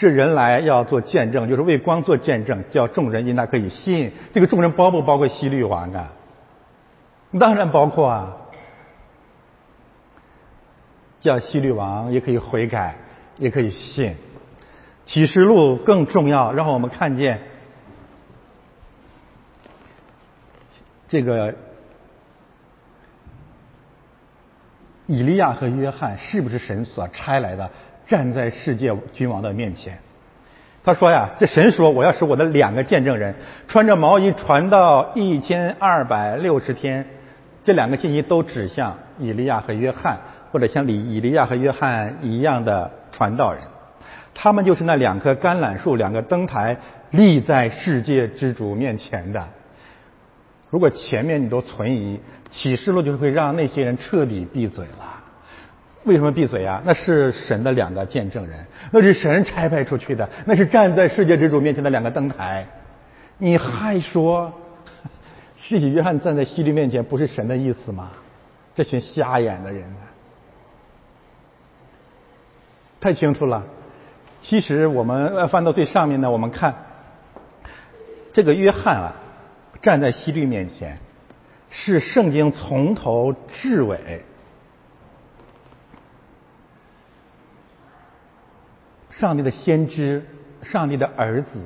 [0.01, 4.13] 这人来要做见证，就是为光做见证，叫众人因他可以信。
[4.33, 6.13] 这个众人包不包括西律王啊？
[7.39, 8.37] 当然包括啊，
[11.19, 12.97] 叫西律王也可以悔改，
[13.39, 14.15] 也可以信。
[15.05, 17.41] 启示录更重要，让我们看见
[21.09, 21.57] 这个
[25.07, 27.69] 以利亚和约翰是不是神所差来的，
[28.09, 29.99] 站在世界君王的面前。
[30.83, 33.35] 他说呀：“这神说，我要使我的两个见证人
[33.69, 37.07] 穿着毛衣传到一千二百六十天。”
[37.63, 40.19] 这两个信息都指向以利亚和约翰，
[40.51, 43.63] 或者像以以利亚和约翰一样的传道人。
[44.35, 46.79] 他们就是那两棵橄榄树，两个灯台
[47.11, 49.47] 立在世界之主面前的。
[50.71, 55.18] 如果前面你都存疑，启示录就会让那些人彻底闭嘴了。
[56.09, 56.83] 为什么闭嘴啊？
[56.87, 62.67] 那是神的两个见证人，那是神差派出去的，那是站在世界之主面前的两个灯台。
[63.37, 64.51] 你还说，
[65.57, 68.11] 世袭约翰站在西律面前不是神的意思吗？
[68.75, 69.85] 这群瞎眼的人，
[73.01, 73.67] 太清楚了。
[74.41, 76.75] 其实我们翻到最上面呢，我们看
[78.33, 79.13] 这个约翰啊，
[79.83, 80.99] 站在西律面前，
[81.69, 84.25] 是圣经从头至尾，
[89.19, 90.25] 上帝的先知、
[90.63, 91.59] 上帝的儿子、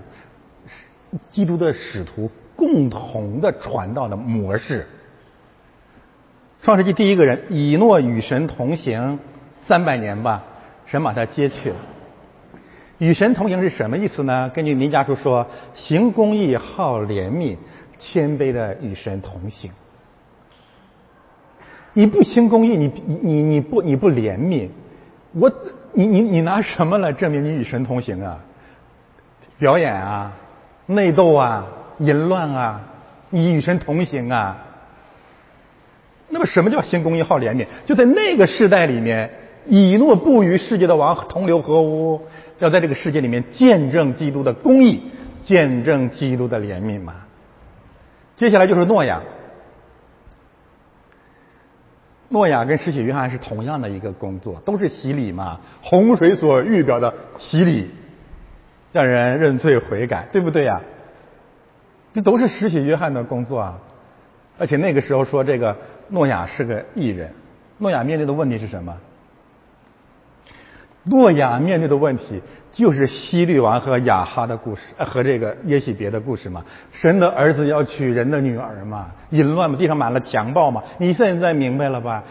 [1.31, 4.87] 基督的使徒共同的传道的模式。
[6.63, 9.19] 创世纪第一个人以诺与神同行
[9.67, 10.45] 三百年吧，
[10.87, 11.77] 神把他接去了。
[12.97, 14.49] 与神同行是什么意思呢？
[14.55, 17.59] 根据民家书说，行公义、好怜悯、
[17.99, 19.71] 谦卑的与神同行。
[21.93, 24.71] 你不行公义，你你你你不你不怜悯，
[25.33, 25.53] 我
[25.95, 28.39] 你你你拿什么来证明你与神同行啊？
[29.59, 30.33] 表演啊，
[30.87, 31.67] 内斗啊，
[31.99, 32.81] 淫乱啊，
[33.31, 34.57] 你与神同行啊？
[36.29, 37.67] 那么什么叫行公义、好怜悯？
[37.85, 39.31] 就在那个时代里面，
[39.67, 42.23] 以诺不与世界的王同流合污。
[42.59, 45.03] 要在这个世界里面见证基督的公义，
[45.43, 47.15] 见证基督的怜悯嘛？
[48.37, 49.21] 接下来就是诺亚。
[52.33, 57.91] 诺亚跟施洗约翰是同样的一个工作，都是洗礼嘛，洪水所预表的洗礼，
[58.91, 60.81] 让人认罪悔改，对不对呀？
[62.15, 63.79] 这都是施洗约翰的工作啊！
[64.59, 65.77] 而且那个时候说这个
[66.09, 67.31] 诺亚是个异人，
[67.77, 68.97] 诺亚面对的问题是什么？
[71.05, 72.41] 诺亚面对的问题
[72.73, 76.65] 就是希律王和雅哈的故事，和这个耶喜别的故事嘛。
[76.91, 80.83] 神的儿子要娶人的女儿嘛，淫乱嘛，地上满了强暴嘛。
[80.99, 82.25] 你现在明白了吧？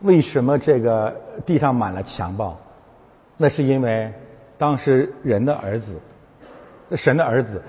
[0.00, 1.16] 为什么这个
[1.46, 2.60] 地上满了强暴？
[3.38, 4.12] 那是因为
[4.58, 6.00] 当时人的儿子，
[6.94, 7.62] 神的儿子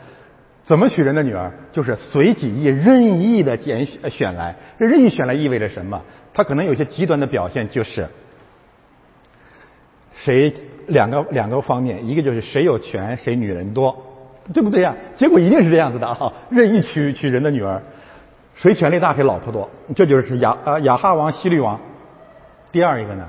[0.66, 1.54] 怎么娶人的女儿？
[1.72, 4.56] 就是随己意、任意的拣选选来。
[4.78, 6.02] 这任意选来意味着什么？
[6.34, 8.10] 他可能有些极端的表现，就是。
[10.14, 10.54] 谁
[10.88, 13.96] 两个两个方面，一个就是谁有权谁女人多，
[14.54, 14.96] 对不对呀？
[15.16, 16.32] 结果一定是这样子的啊！
[16.50, 17.82] 任意娶娶人的女儿，
[18.56, 21.80] 谁权力大谁老婆多，这就是亚啊亚哈王西律王。
[22.72, 23.28] 第二一个呢，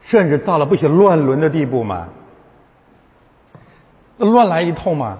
[0.00, 2.08] 甚至到了不许乱伦的地步嘛，
[4.18, 5.18] 乱来一通嘛。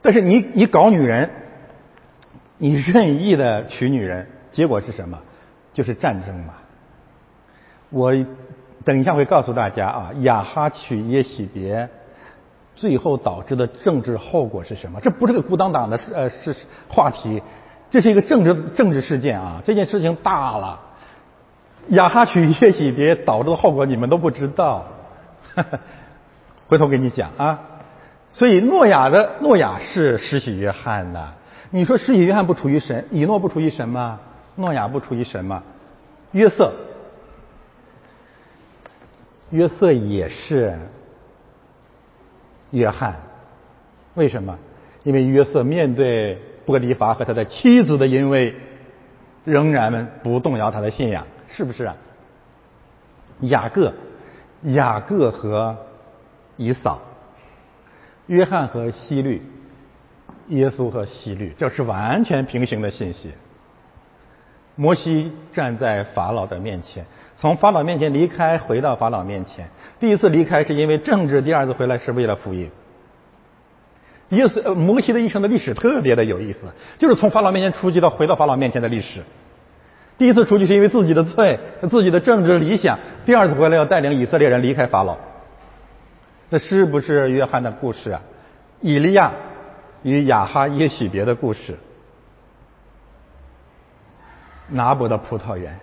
[0.00, 1.30] 但是你你搞女人，
[2.58, 5.18] 你任意的娶女人，结果是什么？
[5.72, 6.54] 就是战争嘛。
[7.90, 8.14] 我。
[8.84, 11.88] 等一下会告诉大家啊，亚哈娶耶喜别，
[12.74, 15.00] 最后导致的政治后果是什么？
[15.00, 16.54] 这不是个孤当党的呃是
[16.88, 17.42] 话题，
[17.90, 19.62] 这是一个政治政治事件啊！
[19.64, 20.80] 这件事情大了，
[21.88, 24.84] 亚哈娶耶喜别导致的后果你们都不知道，
[26.68, 27.60] 回头给你讲啊。
[28.32, 31.34] 所以诺亚的诺亚是施洗约翰的，
[31.70, 34.18] 你说施洗约翰不出于神，以诺不出于神吗？
[34.56, 35.62] 诺亚不出于神吗？
[36.32, 36.72] 约瑟，
[39.52, 40.76] 约瑟也是。
[42.72, 43.20] 约翰，
[44.14, 44.58] 为什么？
[45.04, 48.54] 因为约瑟面对波迪法和他的妻子的淫威，
[49.44, 51.96] 仍然不动摇他的信仰，是不是啊？
[53.40, 53.92] 雅各，
[54.62, 55.76] 雅各和
[56.56, 57.02] 以扫，
[58.26, 59.42] 约翰和希律，
[60.48, 63.32] 耶稣和希律，这是完全平行的信息。
[64.76, 67.04] 摩西站在法老的面前，
[67.42, 69.68] 从法老面前离开，回到法老面前。
[69.98, 72.70] 第一次离开是因为政治，第二次回来是为了福音。
[74.28, 79.24] 耶稣摩西的一生的历史特别的有意思，就是从法老面前出去到回到法老面前的历史。
[80.18, 81.58] 第一次出去是因为自己的罪、
[81.90, 85.16] 自己的政治理想；第二次回来要带领以色列人离开法老。
[86.48, 88.22] 这是不是约翰的故事啊？
[88.80, 89.32] 以利亚
[90.04, 91.76] 与亚哈耶许别的故事。
[94.68, 95.80] 拿伯的葡萄园，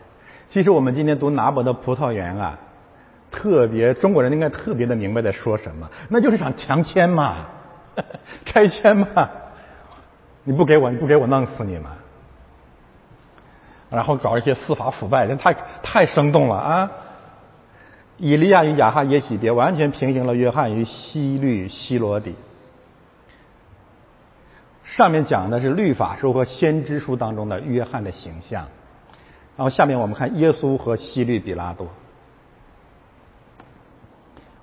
[0.50, 2.58] 其实我们今天读拿伯的葡萄园啊，
[3.30, 7.46] 特别中国人应该特别的明白在说什么，那就是想强迁嘛，
[8.46, 9.30] 拆迁嘛，
[10.44, 11.92] 你不给我，你不给我弄死你嘛，
[13.92, 16.92] 然后搞一些司法腐败，这太太生动了啊！
[18.18, 22.36] 以利亚与亚哈耶喜别完全平行了约翰与希律希罗底。
[24.84, 28.66] 上面讲的是律法书和先知书当中的约翰的形象。
[29.60, 31.86] 然后下面我们看耶稣和希律比拉多。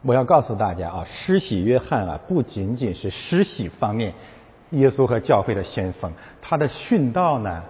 [0.01, 4.15] 我要告诉大家啊，施洗约翰啊，不仅仅是施洗方面，
[4.71, 7.63] 耶稣和教会的先锋，他的殉道呢，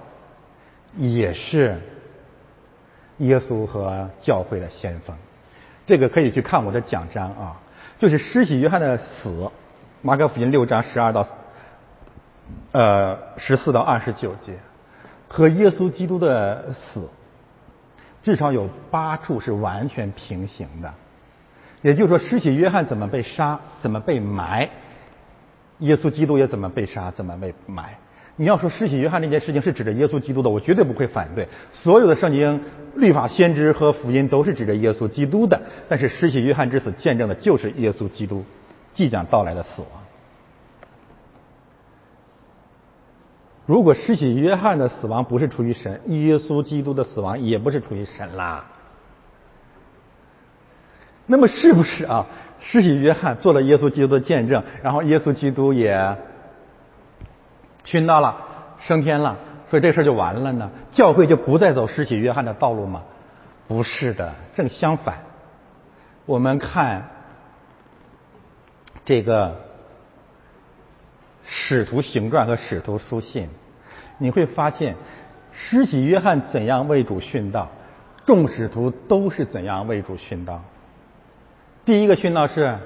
[0.97, 1.81] 也是
[3.19, 5.17] 耶稣和教会的先锋。
[5.85, 7.61] 这个可以去看我的讲章啊，
[7.99, 9.51] 就是施洗约翰的死，
[10.01, 11.27] 马可福音六章十二到
[12.71, 14.57] 呃十四到二十九节。
[15.29, 17.09] 和耶稣基督的死，
[18.27, 20.93] 至少有八处是完全平行的。
[21.81, 24.69] 也就是说，施洗约翰怎么被杀，怎么被埋，
[25.79, 27.99] 耶稣基督也怎么被杀，怎么被埋。
[28.35, 31.47] 你要说施洗约翰这件事情是指着耶稣基督的，我绝对不会反对。
[31.73, 32.61] 所有的圣经、
[32.97, 38.45] 律法、先知和福音都是指着耶稣基督的，但是施洗约翰之死见证的就是耶稣基督
[38.93, 40.03] 即将到来的死亡。
[43.66, 48.64] 如果施洗约翰的死亡不是出于神，耶稣基督的死亡也不是出于神啦。
[51.26, 52.26] 那么是不是啊？
[52.61, 56.16] 施洗约翰做了耶稣基督的见证，然后耶稣基督也
[57.85, 58.37] 殉道了，
[58.79, 59.37] 升天了，
[59.68, 60.70] 所以这事就完了呢？
[60.92, 63.02] 教会就不再走施洗约翰的道路吗？
[63.66, 65.18] 不是的，正相反。
[66.24, 67.09] 我们看
[69.05, 69.65] 这个。
[71.46, 73.48] 使徒行传和使徒书信，
[74.18, 74.96] 你会发现，
[75.52, 77.70] 施洗约翰怎样为主殉道，
[78.26, 80.62] 众使徒都是怎样为主殉道。
[81.85, 82.76] 第一个殉道是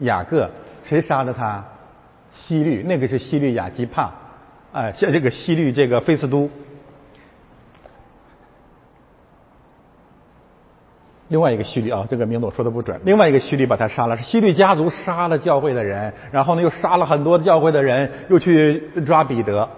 [0.00, 0.50] 雅各，
[0.84, 1.64] 谁杀的他？
[2.32, 4.12] 西律，那个是西律雅基帕，
[4.72, 6.50] 哎，像这个西律这个菲斯都。
[11.28, 13.00] 另外一个希律啊，这个名字我说的不准。
[13.04, 19.68] 另外一个希律把他杀了，是希律家族杀了教会的人，然后呢又杀了很多教会的人，又去抓彼得。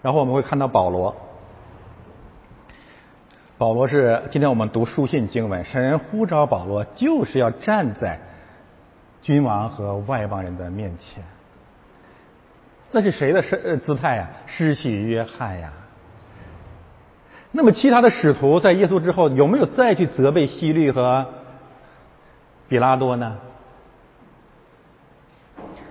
[0.00, 1.14] 然后我们会看到保罗，
[3.58, 8.18] 保罗是今天我们读书信经文，神呼召保罗就是要站在
[9.20, 11.22] 君王和外邦人的面前。
[12.90, 14.30] 那是谁的身姿态呀？
[14.46, 15.72] 施洗约翰呀。
[17.52, 21.26] 那么，其他的使徒在耶稣之后有没有再去责备希律和
[22.68, 23.36] 比拉多呢？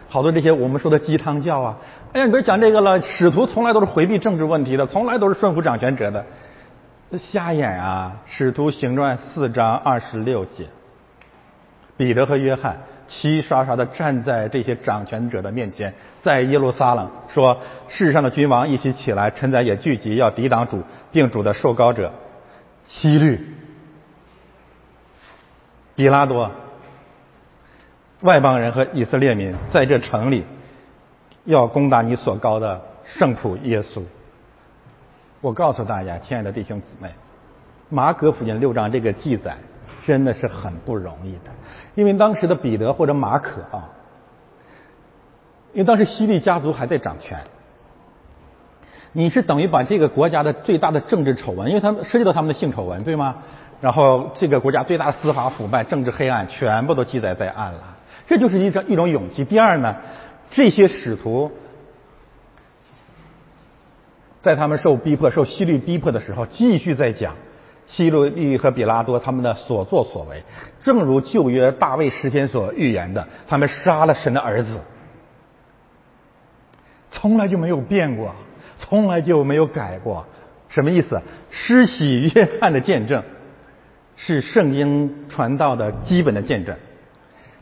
[0.07, 1.77] 好多这些我们说的鸡汤教啊，
[2.13, 3.01] 哎呀，你别讲这个了。
[3.01, 6.25] 使徒从来都是回避政治问题的，从来都是顺服掌权者的，
[7.17, 8.13] 瞎眼啊！
[8.25, 10.67] 使徒行传四章二十六节，
[11.97, 12.77] 彼得和约翰。
[13.08, 15.93] 齐刷刷的站在这些掌权者的面前，
[16.23, 22.12] 在耶路撒冷说：“世上的君王一起起来，臣宰也聚集，要抵挡主，并主的受膏者
[22.87, 23.39] 希律、
[25.95, 26.51] 比拉多、
[28.21, 30.45] 外邦人和以色列民，在这城里
[31.43, 34.01] 要攻打你所高的圣仆耶稣。”
[35.41, 37.12] 我告诉大家，亲爱的弟兄姊妹，
[37.89, 39.58] 马可福音六章这个记载
[40.06, 41.51] 真的是很不容易的。
[41.95, 43.89] 因为当时的彼得或者马可啊，
[45.73, 47.39] 因为当时西律家族还在掌权，
[49.12, 53.37] 你是等于把这个国家的最大的政治丑闻，因为他们涉及到他们的性丑闻，对吗？
[53.81, 57.97] 然后这个国家最大的司法腐败、政治黑暗，全部都记载在案了。
[58.25, 59.43] 这就是一种一种勇气。
[59.45, 59.97] 第二呢，
[60.49, 61.51] 这些使徒
[64.41, 67.35] 在他们受逼迫、受西律逼迫的时候，继续在讲
[67.88, 70.44] 希律和比拉多他们的所作所为，
[70.81, 74.79] 正如旧约大卫诗篇所预言的，他们杀了神的儿子。
[77.12, 78.36] 从来就没有变过，
[78.77, 80.25] 从来就没有改过。
[80.67, 81.21] 什么意思？
[81.50, 83.23] 施洗约翰的见证
[84.17, 86.75] 是圣经传道的基本的见证，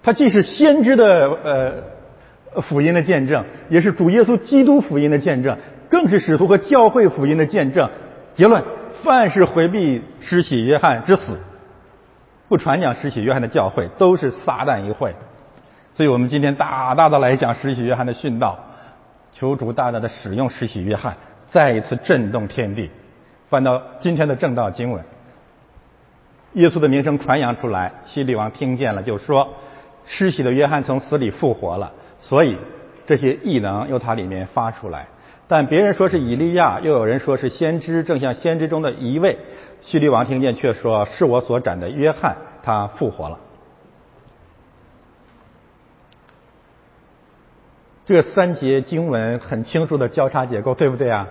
[0.01, 5.57] 它既是先知的呃福音的见证，也是主耶稣基督福音的见证，
[5.89, 7.91] 更是使徒和教会福音的见证。
[8.33, 8.63] 结论：
[9.03, 11.39] 凡是回避施洗约翰之死，
[12.47, 15.13] 不传讲施洗约翰的教会，都是撒旦一会。
[15.93, 18.57] 所以我们今天大大的来讲施洗约翰的殉道。
[19.33, 22.91] 求主大大的使用施洗约翰，再一次震动天地。
[23.49, 25.03] 翻到今天的正道经文，
[26.53, 29.55] 耶稣的名声传扬出来，希律王听见了，就说：
[30.05, 31.91] 施洗的约翰从死里复活了。
[32.19, 32.57] 所以
[33.05, 35.07] 这些异能由他里面发出来。
[35.53, 39.37] 但别人说是以利亚，又有人说是先知，正像先知中的一位。
[39.83, 43.39] 希律王听见却说：是我所斩的约翰，他复活了。
[48.07, 51.27] 这三节经文很清楚的交叉结构，对不对啊？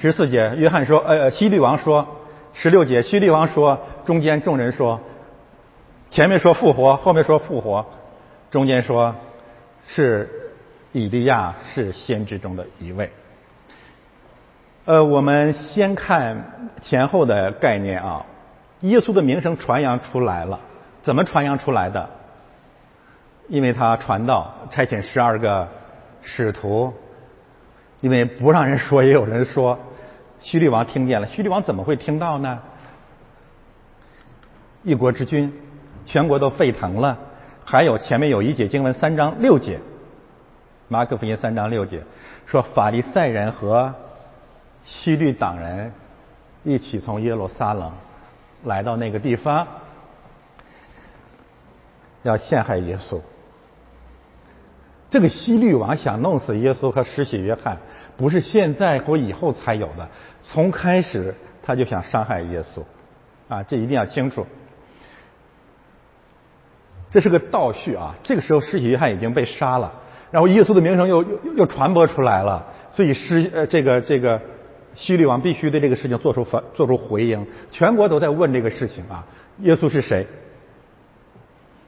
[0.00, 2.04] 十四节，约翰说，呃，西律王说；
[2.54, 5.00] 十六节，西律王说；中间众人说，
[6.10, 7.86] 前面说复活，后面说复活，
[8.50, 9.14] 中间说
[9.86, 10.45] 是
[10.96, 13.12] 以利亚是先知中的一位。
[14.86, 18.24] 呃，我们先看前后的概念啊。
[18.80, 20.58] 耶稣的名声传扬出来了，
[21.02, 22.08] 怎么传扬出来的？
[23.48, 25.68] 因为他传道，差遣十二个
[26.22, 26.94] 使徒，
[28.00, 29.78] 因为不让人说，也有人说，
[30.40, 31.26] 希律王听见了。
[31.26, 32.58] 希律王怎么会听到呢？
[34.82, 35.52] 一国之君，
[36.06, 37.18] 全国都沸腾了。
[37.66, 39.78] 还有前面有一节经文三章六节，
[40.88, 42.04] 马可福音三章六节
[42.46, 43.92] 说，法利赛人和
[44.84, 45.92] 希律党人
[46.62, 47.92] 一起从耶路撒冷
[48.62, 49.66] 来到那个地方，
[52.22, 53.20] 要陷害耶稣。
[55.10, 57.78] 这个希律王想弄死耶稣和施洗约翰，
[58.16, 60.08] 不是现在或以后才有的，
[60.40, 61.34] 从开始
[61.64, 62.84] 他就想伤害耶稣，
[63.48, 64.46] 啊，这一定要清楚。
[67.10, 69.92] 这是个倒叙啊，这个时候施洗约翰已经被杀了，
[70.30, 74.40] 然后耶稣的名声又又又传播出来了，所以施呃这个这个
[74.94, 79.24] 希律王必须对这个事情做出反做出回应，全国都在问这个事情啊，
[79.60, 80.26] 耶稣是谁？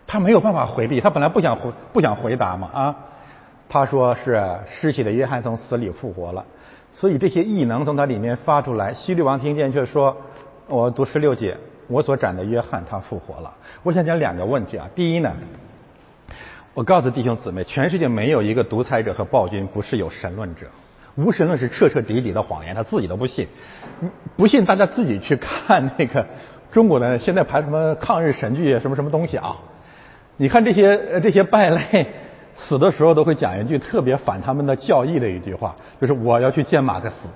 [0.06, 2.96] 他没有办法回避，他本来不想回不想回答嘛啊。
[3.68, 6.42] 他说是失血的约翰从死里复活了，
[6.94, 8.94] 所以这些异能从他里面发出来。
[8.94, 10.16] 希律王听见却说
[10.68, 11.54] ：“我读十六节，
[11.86, 14.88] 我所斩的约翰他复活了。”我想讲两个问题啊。
[14.94, 15.30] 第一呢，
[16.74, 20.66] 我告诉弟兄姊妹，全世界没有一个独裁者和暴君不是有神论者，
[21.16, 23.48] 无神论是彻彻底底的谎言，他自己都不信。
[24.36, 26.26] 不信大家自己去看那个
[26.70, 29.56] 中国的现在拍什么抗日神剧啊什么什么东西啊？
[30.36, 32.06] 你看这些这些败类。
[32.60, 37.28] 死的时候都会讲一句特别反他们的教义的一句话，就是我要去见马克思。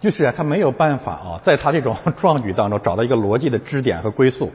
[0.00, 4.50] 就是啊，他没有办法啊，在他这种 壮举当中找到一个逻辑的支点和归宿，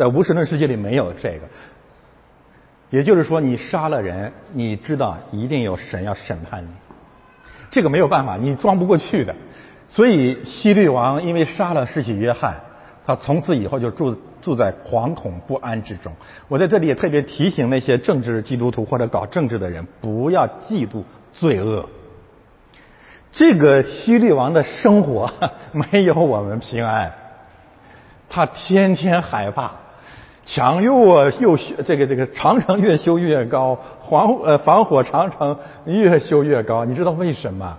[0.00, 1.40] 在无神论世界里没有这个。
[2.88, 6.70] 也就是说，你杀了人，你知道一定有神要审判你，
[7.70, 9.36] 这个没有办法，你装不过去的。
[9.88, 12.54] 所以希律王因为杀了世袭约翰，
[13.06, 14.18] 他从此以后就住。
[14.42, 16.10] 住在惶恐不安之中。
[16.48, 21.86] 我在这里也特别提醒那些政治基督徒或者搞政治的人，不要嫉妒罪恶。
[23.30, 25.30] 这个希律王的生活
[25.92, 27.12] 没有我们平安，
[28.30, 29.72] 他天天害怕，
[30.52, 33.78] 墙又啊又这个这个长城越修越高，
[34.08, 36.84] 防呃防火长城越修越高。
[36.84, 37.78] 你知道为什么？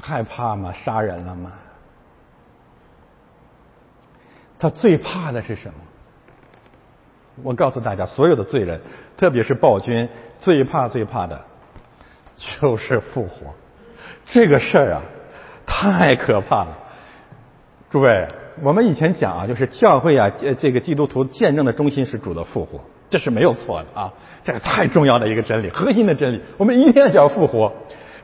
[0.00, 0.72] 害怕吗？
[0.72, 1.52] 杀人了吗？
[4.58, 5.74] 他最怕的是什么？
[7.42, 8.80] 我告诉大家，所有的罪人，
[9.18, 11.38] 特别是暴君，最怕最怕的，
[12.36, 13.54] 就是复活。
[14.24, 15.02] 这个事儿啊，
[15.66, 16.78] 太可怕了。
[17.90, 18.26] 诸位，
[18.62, 24.12] 我们以前讲啊，就是教会啊，这个基督徒见证的中心是主的复活，这是没有错的啊。
[24.44, 27.72] 这个太重要的一个真理，核心的真理，我们一定要讲复活。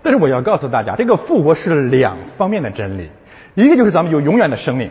[0.02, 3.10] 但是我要告诉大家，这个复活是两方面的真理，
[3.54, 4.90] 一个就是咱们有永远的生命。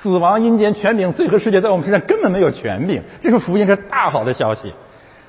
[0.00, 4.72] 死亡、阴间、权柄、罪和世界在我们身上根本没有权柄，这是福音，是大好的消息。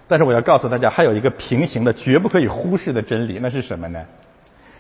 [0.08, 4.04] 但是我要告诉大家，还有一个平行的、绝不可以忽视的真理，那是什么呢？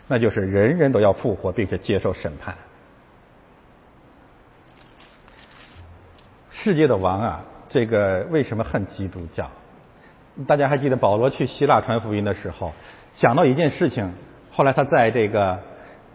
[0.07, 2.55] 那就是人人都要复活，并且接受审判。
[6.53, 9.49] 世界的王啊，这个为什么恨基督教？
[10.47, 12.73] 大家还记得保罗去希腊传福音的时候，
[13.13, 14.13] 讲到一件事情，
[14.51, 15.59] 后来他在这个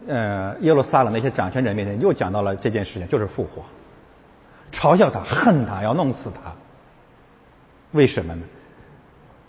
[0.06, 3.62] 呃耶路撒冷那些掌权者面前又讲到了这件事情，就是复活，
[4.72, 6.52] 嘲笑他、恨他、要弄死他。
[7.92, 8.42] 为什么呢？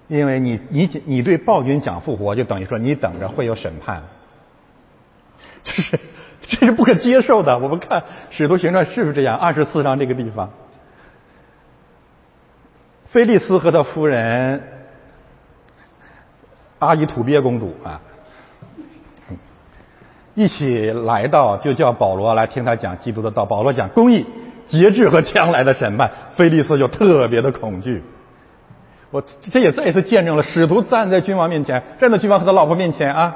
[0.07, 4.03] 因为你你你对暴君讲复活，就等于说你等着会有审判，
[5.63, 5.99] 这是
[6.41, 7.57] 这是不可接受的。
[7.59, 9.37] 我们看《使徒行传》是不是这样？
[9.37, 10.51] 二十四章这个地方。
[13.11, 14.61] 菲利斯和他夫人
[16.77, 17.99] 阿依土鳖公主啊，
[20.35, 23.45] 一起来到，就叫保罗来听他讲基督的道。
[23.45, 24.25] 保罗讲公义、
[24.67, 28.03] 节制和将来的审判，菲利斯就特别的恐惧。
[29.11, 33.35] 我这也再一次见证了使徒站在君王面前，站在君王和他老婆面前啊。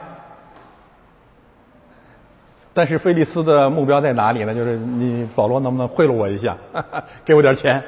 [2.76, 4.54] 但是菲利斯的目标在哪里呢？
[4.54, 6.56] 就是你保罗能不能贿赂我一下，
[7.26, 7.84] 给我点钱？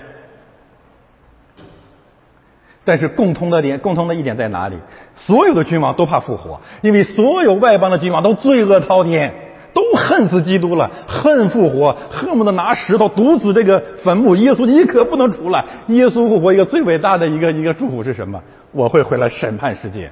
[2.86, 4.78] 但是共通的点，共通的一点在哪里？
[5.16, 9.34] 所有的君王都怕复活，因为所有外邦的君王都罪恶滔天，
[9.74, 14.36] 都恨死基督了，恨复活，恨不得拿石头堵死这个坟墓。
[14.36, 15.66] 耶稣你可不能出来。
[15.88, 18.40] 耶稣复活一个最伟大的一个一个祝福是什么？
[18.72, 20.12] 我会回来审判世界。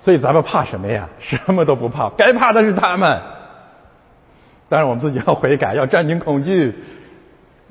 [0.00, 1.08] 所以咱们怕什么呀？
[1.20, 3.20] 什么都不怕，该怕的是他们。
[4.68, 6.74] 当然我们自己要悔改，要战惊恐惧。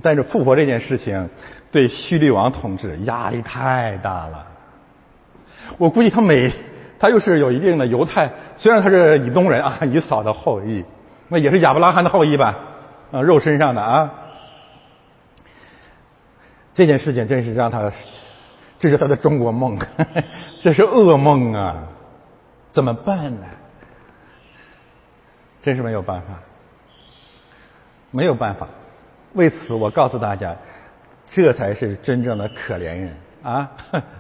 [0.02, 1.30] 但是复活这件事情。
[1.74, 4.46] 对希律王统治压力太大了，
[5.80, 6.54] 我估计他每
[7.00, 10.86] 他又是有一定的犹太，虽然他是以东人啊，以扫的后裔，
[11.30, 12.56] 那也是亚伯拉罕的后裔吧，
[13.12, 14.12] 啊，肉身上的啊。
[16.76, 17.92] 这件事情真是让他，
[18.78, 19.80] 这是他的中国梦，
[20.62, 21.88] 这是噩梦啊！
[22.72, 23.48] 怎么办呢？
[25.64, 26.40] 真是没有办法，
[28.12, 28.68] 没有办法。
[29.34, 30.56] 为此，我告诉大家。
[31.36, 33.12] 这才是真正的可怜人
[33.42, 33.72] 啊！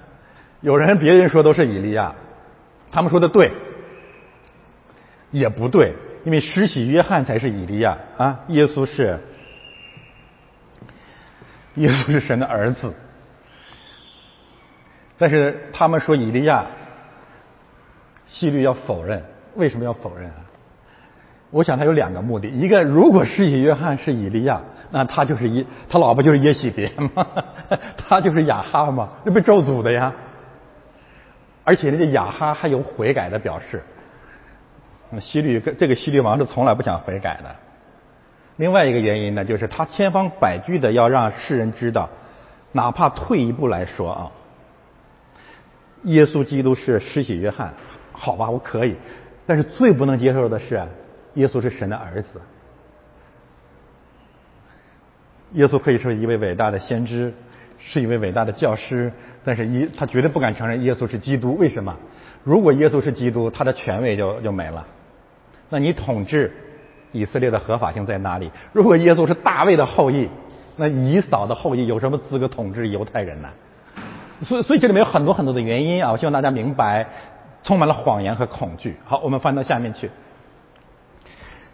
[0.62, 2.16] 有人别人说都是以利亚，
[2.92, 3.52] 他们说的对，
[5.30, 5.94] 也不对，
[6.24, 8.40] 因为施洗约翰才是以利亚啊！
[8.48, 9.20] 耶稣是
[11.76, 12.92] 耶稣是神的儿子，
[15.20, 16.66] 但是他们说以利亚，
[18.26, 19.24] 希律要否认，
[19.56, 20.38] 为什么要否认啊？
[21.52, 24.60] 我想他有两个目的，一个如果施洗约翰是以利亚。
[24.96, 27.26] 那他就是一，他老婆就是耶喜别嘛，
[27.98, 30.14] 他就是雅哈嘛，那被咒诅的呀。
[31.64, 33.82] 而且那个雅哈还有悔改的表示。
[35.10, 37.56] 那西律这个西律王是从来不想悔改的。
[38.58, 42.08] 另外一个原因呢，就是他千方百计的要让世人知道，
[42.72, 44.32] 哪怕退一步来说啊，
[46.04, 47.74] 耶稣基督是施洗约翰，
[48.12, 48.96] 好吧，我可以，
[49.48, 50.88] 但是最不能接受的是，
[51.34, 52.40] 耶稣是神的儿子。
[55.54, 57.34] 耶稣可以是一位伟大的先知，
[57.80, 59.12] 是一位伟大的教师，
[59.44, 61.56] 但是一他绝对不敢承认耶稣是基督。
[61.58, 61.96] 为什么？
[62.44, 64.86] 如果耶稣是基督，他的权威就就没了。
[65.70, 66.52] 那你统治
[67.12, 68.52] 以色列的合法性在哪里？
[68.74, 70.28] 如果耶稣是大卫的后裔，
[70.76, 73.50] 那以扫的后裔有什么资格统治犹太人呢？
[74.42, 76.12] 所以，所以这里面有很多很多的原因啊！
[76.12, 77.08] 我希望大家明白，
[77.64, 78.98] 充满了谎言和恐惧。
[79.06, 80.10] 好，我们翻到下面去。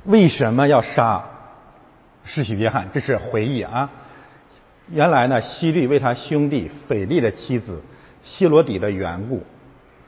[0.04, 1.24] 为什么要杀？
[2.24, 3.90] 世袭约翰，这是回忆啊。
[4.92, 7.82] 原来呢，希律为他兄弟斐利的妻子
[8.24, 9.44] 希罗底的缘故，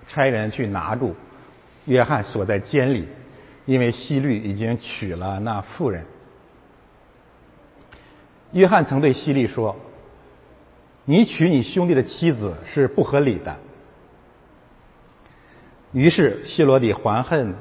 [0.07, 1.15] 差人去拿住
[1.85, 3.07] 约翰锁在监里，
[3.65, 6.05] 因为希律已经娶了那妇人。
[8.51, 9.77] 约翰曾对希律说
[11.05, 13.57] ：“你娶你兄弟的妻子是不合理的。”
[15.93, 17.55] 于是希罗底还恨。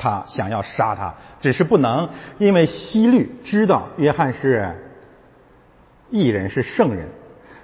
[0.00, 2.08] 他想要杀他，只是不能，
[2.38, 4.74] 因为希律知道约翰是
[6.10, 7.08] 异人，是圣人，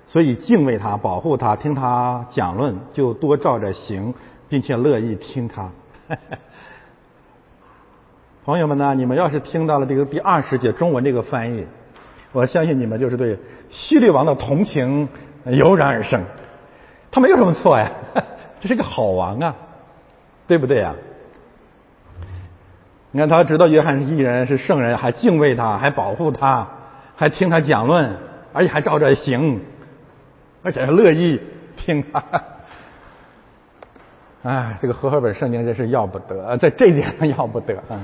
[0.07, 4.15] 所以敬畏他，保护他，听他讲论，就多照着行，
[4.49, 5.71] 并且乐意听他。
[8.45, 11.67] 朋友们呢，你们要是听到了这个第二十节中文这个翻译，
[12.33, 13.39] 我相信你们就是对
[13.71, 15.09] 希律王的同情
[15.47, 16.23] 油然而生。
[17.11, 17.91] 他没有什么错呀，
[18.61, 19.55] 这是个好王啊，
[20.47, 20.95] 对不对呀？
[23.15, 26.67] 你看，他知道约翰是异人，是圣人，还敬畏他，还保护他，
[27.15, 28.11] 还听他讲论，
[28.53, 29.61] 而且还照着行，
[30.65, 31.41] 而且还乐意
[31.77, 32.25] 听他。
[34.43, 38.03] 哎，这个和合本圣经真是要不得，在这一点上要不得啊！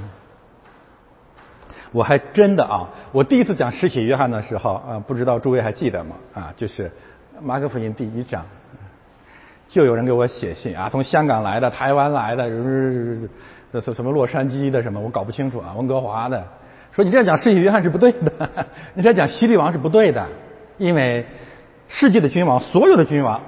[1.91, 6.15] 我还真的啊，我第一次讲施洗约翰的时候啊，不知道诸位还记得吗？
[6.35, 6.89] 啊，就是
[7.43, 8.47] 马可福音第一章，
[9.67, 12.49] 就有人给我写信啊，从香港来的、台湾来的，
[13.73, 16.45] 什什什么洛杉矶的什么，我搞不清楚啊，温哥华的，
[16.93, 20.27] 说你这样讲施洗约翰是不对的， 你这样讲希律王是不对的，
[20.79, 21.27] 因为
[21.89, 23.41] 世界的君王，所有的君王，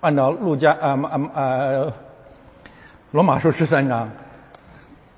[0.00, 1.92] 按照路加啊啊啊
[3.12, 4.10] 罗马书十三章。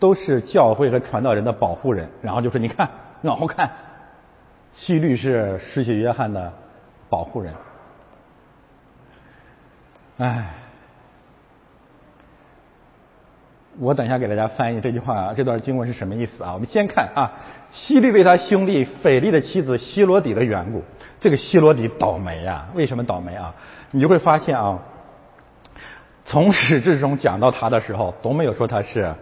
[0.01, 2.89] 都是教会和传道人的保护人，然后就说：“你看，
[3.21, 3.71] 往后看，
[4.73, 6.51] 希律是施洗约翰的
[7.11, 7.53] 保护人。”
[10.17, 10.55] 哎，
[13.79, 16.53] 我等一下给大家翻译这句话啊，这段经文是什么意思啊？
[16.53, 17.33] 我们先看啊，
[17.71, 20.83] 希律为他兄弟斐利的妻子希罗底的缘故，
[21.21, 22.69] 这个希罗底倒霉啊！
[22.75, 23.55] 为什么倒霉啊？
[23.93, 24.81] 你就会发现啊，
[26.25, 29.15] 从始至终讲到他的时候，都没有说他是。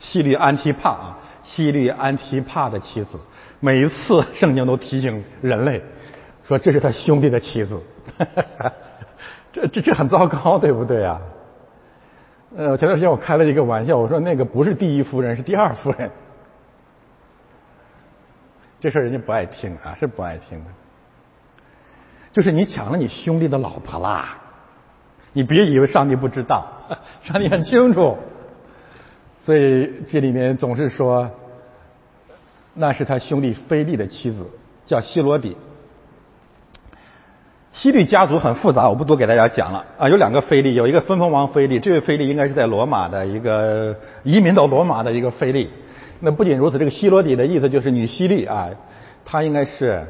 [0.00, 3.18] 西律安提帕啊，西律安提帕的妻子，
[3.60, 5.82] 每一次圣经都提醒人类
[6.44, 7.78] 说这是他兄弟的妻子，
[9.52, 11.20] 这这这很糟糕，对不对啊？
[12.56, 16.10] 呃，前段时间我开了一个玩笑，我说那个不是第一夫人，是第二夫人。
[18.80, 20.70] 这事人家不爱听啊，是不爱听的。
[22.32, 24.38] 就是你抢了你兄弟的老婆啦，
[25.32, 26.66] 你别以为上帝不知道，
[27.22, 28.16] 上帝很清楚。
[29.44, 31.30] 所以这里面总是说，
[32.74, 34.46] 那是他兄弟菲利的妻子，
[34.86, 35.56] 叫希罗底。
[37.72, 40.08] 希律家族很复杂，我不多给大家讲了啊。
[40.08, 43.94] 有两个菲利，有一个分封王菲利，这位菲利应该是在罗马的一个
[44.24, 45.70] 移民到罗马的一个菲利。
[46.20, 48.68] 那不仅如此，这个希罗底的意思就是女希律啊，
[49.24, 50.04] 她应该是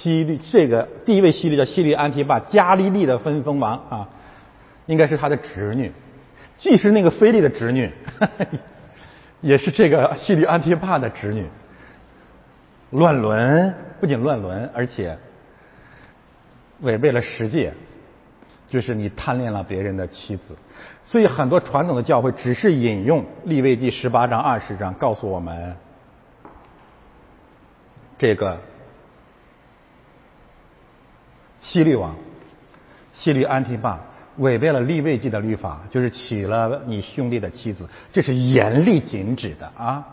[0.00, 4.08] 希律这个第一位希律叫希律安提帕加利利的分封王啊，
[4.86, 5.92] 应该是他的侄女。
[6.56, 7.92] 既是那个菲利的侄女，
[9.40, 11.46] 也是这个西律安提帕的侄女。
[12.90, 15.18] 乱伦不仅乱伦，而且
[16.84, 17.72] 违背了十诫，
[18.68, 20.54] 就是你贪恋了别人的妻子。
[21.04, 25.74] 所以很多传统的教会只是引用利未记十八章、二十章，告诉我们
[28.16, 28.60] 这个
[31.60, 32.14] 西律王
[33.12, 33.98] 西律安提帕。
[34.38, 40.04] 违背了立位记的律法，就是娶了你兄弟的妻子，这是严厉禁止的啊！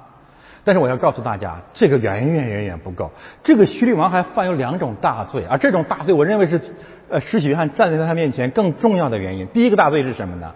[0.64, 3.12] 但是我要告诉大家，这个远远远远不够。
[3.44, 5.58] 这个叙利王还犯有两种大罪啊！
[5.58, 6.62] 这种大罪，我认为是
[7.10, 9.48] 呃施洗约翰站在他面前更重要的原因。
[9.48, 10.54] 第一个大罪是什么呢？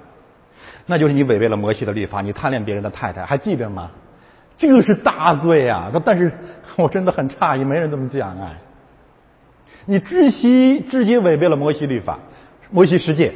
[0.86, 3.90] 那就是你违背了摩西的律法，你贪恋别人的太太，还记得吗？
[4.58, 5.92] 这个是大罪啊！
[6.06, 6.32] 但是
[6.78, 8.54] 我真的很诧异，没人这么讲啊！
[9.86, 12.20] 你知悉直接违背了摩西律法，
[12.70, 13.34] 摩西十诫。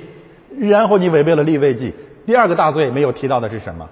[0.60, 1.94] 然后你违背了立位记，
[2.26, 3.90] 第二个大罪没有提到的是什么？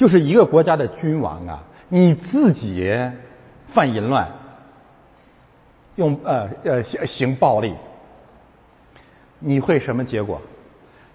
[0.00, 2.90] 就是一个国家的君王啊，你自己
[3.74, 4.26] 犯淫乱，
[5.96, 7.74] 用呃呃行暴力，
[9.40, 10.40] 你会什么结果？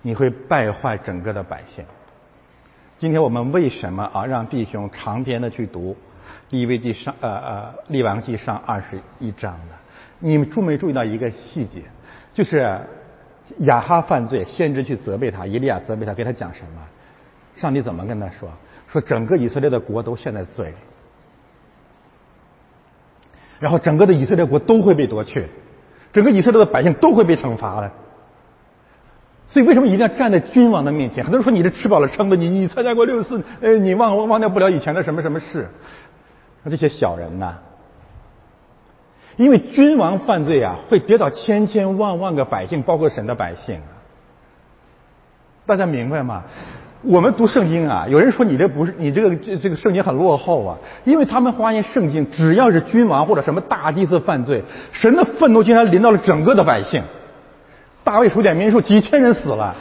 [0.04, 1.84] 你会败坏整个的百姓。
[3.00, 5.98] 今天我们为什么啊让弟兄长篇的去读
[6.52, 9.74] 立位记上呃呃立王记上二十一章呢？
[10.20, 11.82] 你们注没注意到一个细节？
[12.36, 12.80] 就是。
[13.60, 16.82] 亚哈犯罪，先知去责备他，以利亚责备他，给他讲什么？
[17.56, 18.50] 上帝怎么跟他说？
[19.00, 20.76] 说整个以色列的国都陷在罪里，
[23.60, 25.50] 然后整个的以色列国都会被夺去，
[26.14, 27.92] 整个以色列的百姓都会被惩罚的。
[29.50, 31.24] 所以为什么一定要站在君王的面前？
[31.24, 35.68] 很多人说你这吃饱了撑的，你你参加过六四，呃，你忘忘掉不了以前的什么什么事？
[36.64, 37.60] 那这些小人呐！
[39.36, 43.82] 因为君王犯罪啊，会跌倒千千万万个百姓，包括神的百姓。
[45.66, 46.46] 大家明白吗？
[47.08, 57.04] 我们读圣经啊，有人说你这不是你这个这这个圣经很落后啊，因为他们发现圣经只要是君王或者什么大祭司犯罪，神的愤怒竟然临到了整个的百姓。
[58.04, 59.76] 大卫数点民数几千人死了，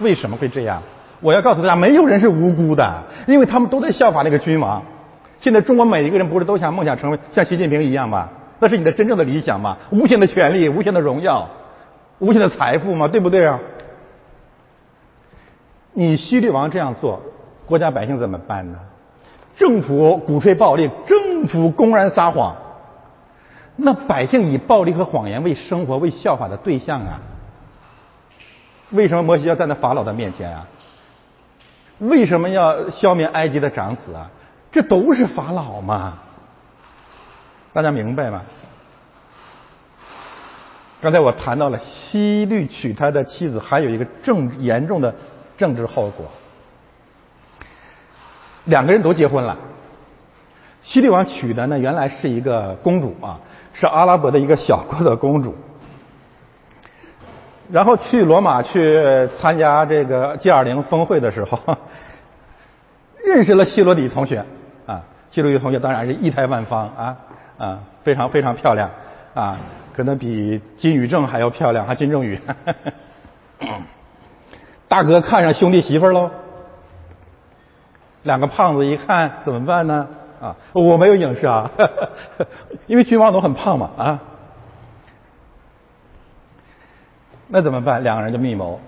[0.00, 0.82] 为什么会这样？
[1.20, 4.80] 我要告诉大家，没有人是无辜的，因为他们都在效法那个君王。
[5.40, 8.28] 现在中国每一个人不是都想梦想成为像习近平一样吗？
[8.60, 9.76] 那是你的真正的理想吗？
[9.90, 11.48] 无限的权利，无限的荣耀，
[12.20, 13.08] 无限的财富吗？
[13.08, 13.58] 对不对啊？
[15.98, 17.20] 你西律王这样做，
[17.66, 18.78] 国家百姓怎么办呢？
[19.56, 22.54] 政府鼓吹暴力，政府公然撒谎，
[23.74, 27.18] 那百姓以暴力和谎言为生活、为效法的对象啊？
[28.90, 30.68] 为什么摩西要站在法老的面前啊？
[31.98, 34.30] 为什么要消灭埃及的长子啊？
[34.70, 36.20] 这都是法老嘛？
[37.72, 38.42] 大家明白吗？
[41.00, 45.12] 刚才我谈到了西律娶他的妻子，还有一个政严重的
[45.58, 46.24] 政治后果。
[48.64, 49.56] 两个人都结婚了。
[50.82, 53.38] 希律王娶的呢，原来是一个公主啊，
[53.74, 55.54] 是阿拉伯的一个小国的公主。
[57.70, 61.58] 然后去罗马去参加这个 G20 峰会的时候，
[63.26, 64.44] 认识了希罗底同学
[64.86, 65.02] 啊。
[65.30, 67.16] 希罗底同学当然是仪态万方啊
[67.58, 68.90] 啊，非常非常漂亮
[69.34, 69.58] 啊，
[69.92, 72.40] 可能比金宇正还要漂亮，还金正宇。
[74.88, 76.30] 大哥看上兄弟媳妇喽，
[78.22, 80.08] 两个胖子一看怎么办呢？
[80.40, 81.70] 啊，我没有影视啊，
[82.86, 84.20] 因为君王都很胖嘛啊。
[87.48, 88.02] 那怎么办？
[88.02, 88.80] 两个人就密谋，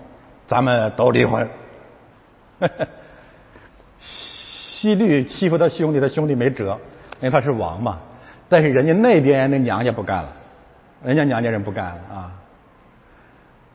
[0.47, 1.49] 咱们都离婚。
[3.99, 6.79] 西律欺负他兄弟，他兄弟没辙，
[7.19, 7.99] 因为他是王嘛。
[8.49, 10.29] 但是人家那边那娘家不干了，
[11.03, 12.31] 人家娘家人不干了啊。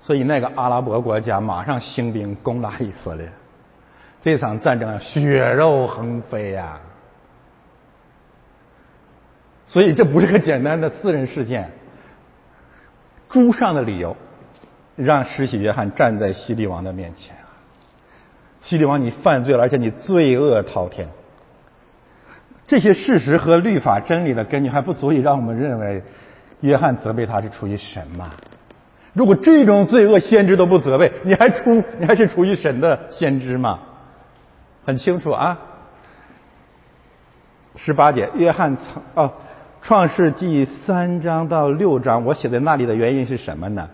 [0.06, 3.28] 所以那个阿拉伯国家马上兴兵攻打以色列，
[4.22, 6.78] 这场战争血肉横飞呀。
[9.66, 11.72] 所以这不是个简单的私人事件，
[13.28, 14.16] 诸上的理由。
[14.94, 17.52] 让施洗约翰站在西利王的面前啊！
[18.62, 21.06] 希律王，你犯罪了，而且你罪恶滔天。
[22.64, 26.02] 这些事实和律法真理的根据还不足以让我们认为
[26.62, 28.32] 约翰责备他是出于神吗？
[29.16, 33.78] 如果这种罪恶先知都不责备，你还出你还是出于神的先知吗？
[34.84, 35.58] 很清楚啊。
[37.76, 39.32] 十八节，约翰曾哦，
[39.80, 43.88] 创世纪三章到六章，我写在那里的原因是什么呢？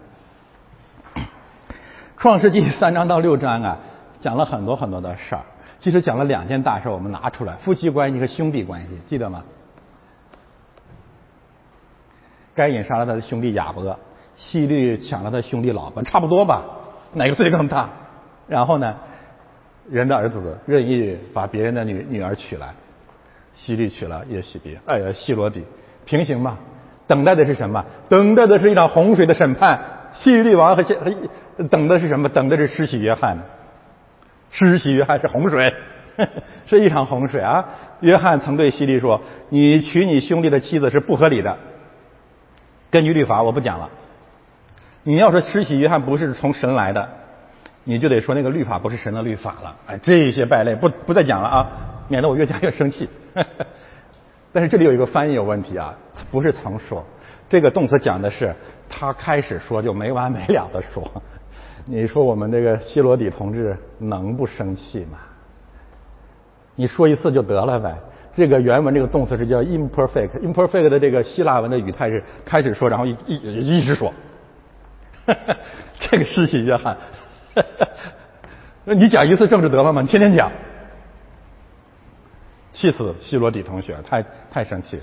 [2.18, 3.78] 创世纪三章到六章啊，
[4.20, 5.42] 讲了很多很多的事儿。
[5.78, 9.44] 其实讲了两件大事，我们拿出来：夫妻关系和兄弟关系，记得吗？
[12.56, 13.98] 该隐杀了他的兄弟亚伯，
[14.44, 16.64] 希律抢了他兄弟老婆，差不多吧？
[17.14, 17.88] 哪个罪更大？
[18.48, 18.96] 然后呢，
[19.88, 22.74] 人的儿子任意把别人的女女儿娶来，
[23.54, 25.64] 希律娶了耶喜别，哎呀，希罗底，
[26.04, 26.58] 平行吧？
[27.06, 27.84] 等待的是什么？
[28.08, 29.80] 等待的是一场洪水的审判。
[30.14, 30.98] 希律王和现
[31.70, 32.28] 等的是什么？
[32.28, 33.38] 等的是施洗约翰。
[34.50, 35.72] 施洗约翰是洪水，
[36.66, 37.64] 是一场洪水啊！
[38.00, 41.56] 约翰曾对希律说：“你娶你兄弟的妻子是不合理的。
[42.90, 43.88] 根据律法，我不讲了。
[45.04, 47.08] 你要说施洗约翰不是从神来的，
[47.84, 49.76] 你就得说那个律法不是神的律法了。
[49.86, 51.70] 哎，这些败类不不再讲了啊，
[52.08, 53.08] 免得我越讲越生气。
[54.52, 55.94] 但是这里有一个翻译有问题啊，
[56.30, 57.04] 不是曾说，
[57.48, 58.54] 这个动词讲的是。”
[58.94, 61.10] 他开始说就没完没了的说，
[61.86, 65.16] 你说我们这个希罗底同志能不生气吗？
[66.76, 67.96] 你说一次就得了呗。
[68.34, 74.12] 这个原文这个动词是叫 imperfect，imperfect 的这个希腊文的语态是开始说，然后一一一直说。
[75.98, 76.96] 这个事情约翰，
[78.84, 80.02] 那你讲一次政治得了吗？
[80.02, 80.50] 你天天讲，
[82.72, 85.00] 气死希罗底同学，太太生气。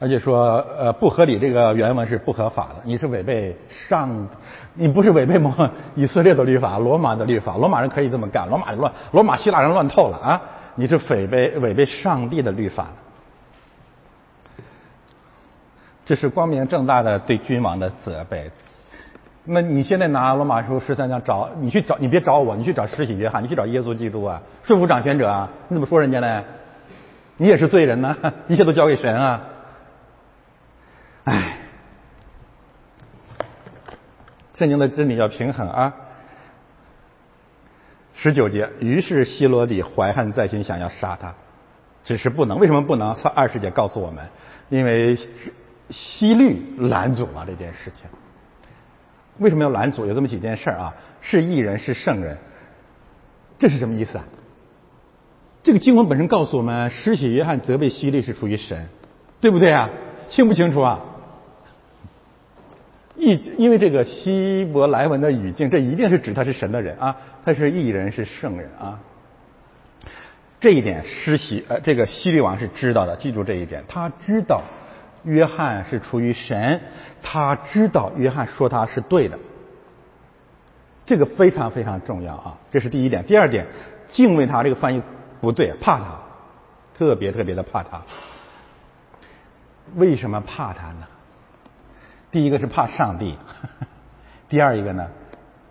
[0.00, 2.82] 而且说，呃，不合理，这个原文是不合法的。
[2.82, 3.56] 你是违背
[3.88, 4.28] 上，
[4.74, 10.42] 你不是违背摩以色列的律法，罗马的律法，罗马人可以这么干，罗马乱，罗马希腊人乱透了啊！
[10.74, 12.88] 你是违背违背上帝的律法，
[16.04, 18.50] 这是光明正大的对君王的责备。
[19.44, 26.44] 那你现在拿罗马书十三章找，你去找，你别找我，你去找施洗约翰，你去找耶稣基督啊，顺服掌权者啊，你怎么说人家呢？
[27.38, 29.42] 你也是罪人呐， 一切都交给神啊。
[31.24, 31.56] 唉，
[34.54, 35.94] 圣经的真理要平衡啊。
[38.14, 41.34] 十九节，于是希罗底怀恨在心，想要杀他，
[42.04, 42.60] 只是不能。
[42.60, 43.16] 为什么不能？
[43.16, 44.24] 从二十节告诉我们，
[44.68, 45.18] 因为
[45.92, 48.10] 希律拦阻了这件事情。
[49.38, 50.06] 为什么要拦阻？
[50.06, 52.38] 有这么几件事啊：是异人，是圣人。
[53.58, 54.24] 这是什么意思啊？
[55.62, 58.88] 这个经文本身告诉我们，施洗约翰责备希律是出于神，
[59.40, 59.88] 对不对啊？
[60.28, 61.00] 清不清楚啊？
[63.16, 68.98] 异，因为这个希伯来文的语境，这一定是指他是神的人啊，他是异人，是圣人啊。
[70.60, 74.62] 这一点，施洗呃，这个希律王是知道的，记住这一点，他知道
[75.24, 76.80] 约翰是出于神，
[77.22, 79.38] 他知道约翰说他是对的，
[81.06, 83.24] 这个非常非常重要啊，这是第一点。
[83.24, 83.66] 第二点，
[84.08, 85.02] 敬畏他这个翻译
[85.40, 86.18] 不对，怕他，
[86.98, 88.02] 特别特别的怕他。
[89.96, 91.06] 为什么怕他呢？
[92.30, 93.36] 第一个是怕上帝，
[94.48, 95.08] 第二一个呢，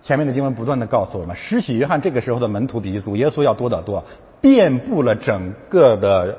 [0.04, 4.06] 前面的经文不断的告诉我们，施洗约翰这个时候的门徒比主耶稣要多得多，
[4.39, 6.38] 遍布了整个的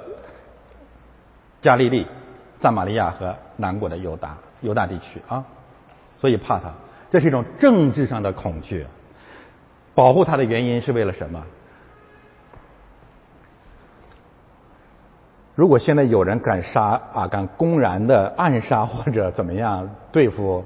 [1.60, 2.06] 加利利、
[2.62, 5.44] 撒玛利亚和南国的犹大犹大地区啊，
[6.20, 6.72] 所以怕他，
[7.10, 8.86] 这是一种政治上的恐惧。
[9.94, 11.44] 保护他的原因是为了什么？
[15.54, 20.64] 如果现在有人敢杀啊，敢公然的暗杀或者怎么样对付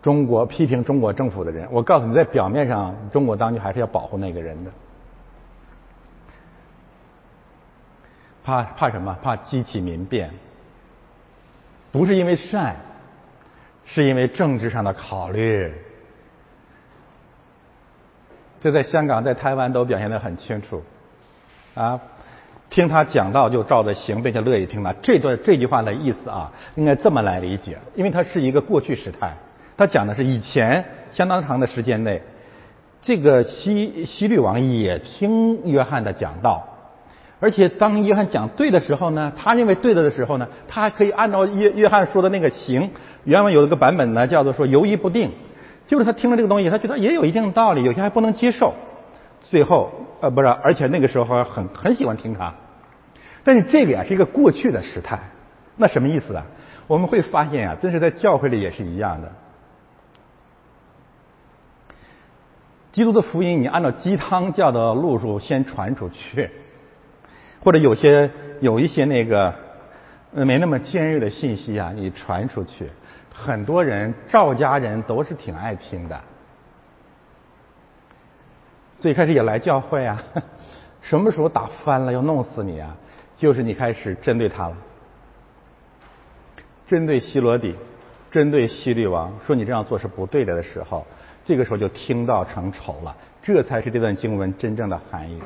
[0.00, 4.70] 中国、批评中国政府的人，我告诉你，在表面上，中国当局还是要保护那个人的。
[8.44, 9.18] 怕怕什么？
[9.20, 10.30] 怕激起民变，
[11.96, 12.76] 不是因为善，
[13.86, 15.72] 是因为政治上的考虑。
[18.60, 20.82] 这在香港、在台湾都表现得很清楚，
[21.74, 21.98] 啊。
[22.68, 24.92] 听他讲道就照着行，并且乐意听他。
[25.00, 29.32] 这段这句话的意思啊，应该这么来理解，因为它是一个过去时态。
[29.78, 32.20] 他讲的是以前相当长的时间内，
[33.00, 36.75] 这个西西律王也听约翰的讲道，
[37.38, 42.90] 而且当约翰讲对的时候呢，他认为对的的时候呢，他还可以按照约约翰说的那个行。
[43.24, 45.32] 原文有一个版本呢，叫做说犹疑不定，
[45.86, 48.72] 就是他听了这个东西，他觉得也有一定的道理，有些还不能接受。
[49.42, 52.54] 最后，呃，不是，而且那个时候很很喜欢听他，
[53.44, 55.18] 但是这个呀是一个过去的时态，
[55.76, 56.46] 那什么意思啊？
[56.86, 59.32] 我们会发现啊，真是在教会里也是一样的。
[62.92, 66.50] 基督的福音，你按照鸡汤教的路数先传出去，
[67.66, 69.52] 或者有些有一些那个
[70.30, 72.88] 没那么尖锐的信息啊，你传出去，
[73.34, 76.20] 很多人赵家人都是挺爱听的。
[79.00, 80.22] 最开始也来教会啊，
[81.02, 82.96] 什么时候打翻了要弄死你啊？
[83.36, 84.76] 就是你开始针对他了，
[86.86, 87.74] 针对希罗底，
[88.30, 91.04] 针对希律王，说你这样做是不对的的时候，
[91.44, 93.16] 这个时候就听到成仇了。
[93.42, 95.42] 这才是这段经文真正的含义。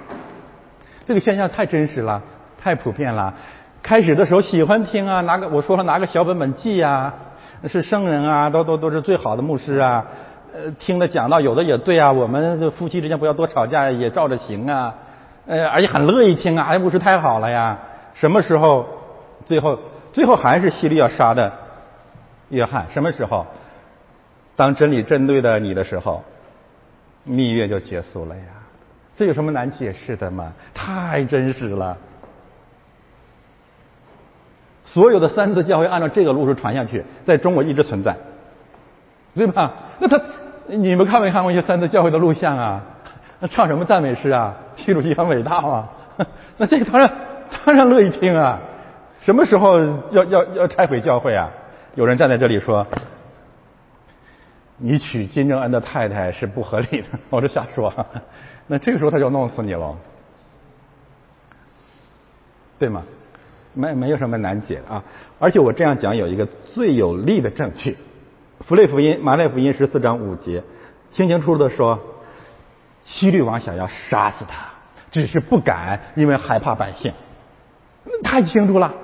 [1.05, 2.23] 这个现象太真实了，
[2.61, 3.35] 太普遍了。
[3.83, 7.15] 开始的时候喜欢听啊，拿个我说了拿个小本本记啊，
[7.67, 10.07] 是圣人啊，都都都是最好的牧师啊。
[10.53, 14.95] 呃，听了讲到有的也对啊，我们夫妻之间不要多吵架，也照着行啊。
[15.47, 17.79] 呃，而且很乐意听啊，哎，牧师太好了呀。
[18.15, 18.87] 什么时候？
[19.47, 19.79] 最后，
[20.13, 21.51] 最后还是希律要杀的
[22.51, 22.87] 约翰。
[22.91, 23.47] 什么时候？
[24.55, 26.23] 当真理针对的你的时候，
[27.25, 28.43] 蜜月就结束了呀。
[29.21, 30.51] 这有什么难解释的吗？
[30.73, 31.95] 太真实了。
[34.87, 38.17] 所有的三次教会按照这个路数传下去，在中国一直存在，
[39.35, 39.75] 对吧？
[39.99, 40.19] 那他。
[40.69, 42.83] 你们看没看过一些三次教会的录像啊？
[43.41, 44.57] 那唱什么赞美诗啊？
[44.77, 45.91] 习主席很伟大啊！
[46.57, 47.13] 那这个当然
[47.67, 48.59] 当然乐意听啊！
[49.21, 49.81] 什么时候
[50.13, 51.51] 要要要拆毁教会啊？
[51.95, 52.87] 有人站在这里说
[54.79, 57.93] ：“你娶金正恩的太太是不合理的。”我这瞎说。
[58.71, 59.99] 那这个时候他就弄死你了，
[62.79, 63.03] 对吗？
[63.75, 65.03] 没没有什么难解啊！
[65.41, 67.99] 而且我这样讲有一个最有力的证据。
[68.61, 70.63] 福类福音，马太福音十四章五节，
[71.11, 71.99] 清清楚楚的说，
[73.05, 74.71] 希律王想要杀死他，
[75.11, 77.13] 只是不敢，因为害怕百姓。
[78.23, 78.95] 太清楚了，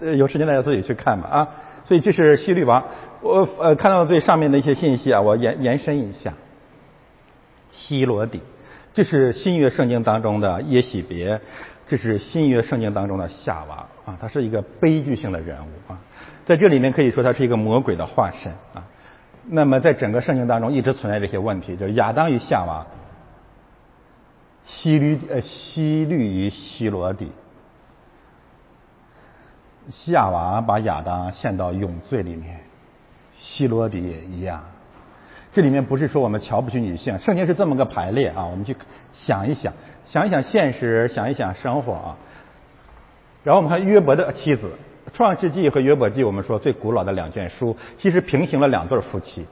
[0.00, 1.48] 有时间大家自己去看吧啊！
[1.84, 2.82] 所以这是希律王，
[3.20, 6.32] 我呃看到最上面的一些信息啊，我延延伸一下，
[7.70, 8.40] 希罗底，
[8.94, 11.40] 这是新约圣经当中的耶喜别，
[11.86, 15.98] 这是新约圣经当中的夏娃啊，他是一个悲剧性的人物啊。
[16.44, 18.84] 在这里面可以说他是一个魔鬼的化身啊。
[19.48, 22.86] 那么在整个圣经当中一直存在这些问题，就是亚当与夏娃，
[24.64, 27.32] 希律呃希律与希罗底，
[29.88, 32.60] 夏娃把亚当陷到永罪里面，
[33.38, 34.62] 希罗底也一样。
[35.52, 38.46] 这里面不是说我们瞧不起女性，圣经是这么个排列啊。
[38.46, 38.74] 我们去
[39.12, 39.72] 想一想，
[40.06, 42.16] 想一想现实，想一想生活啊。
[43.44, 44.72] 然后我们看约伯的妻子。
[45.12, 49.44] 创世纪和约伯记，我们说最古老的两卷书，其实平行了两对夫妻。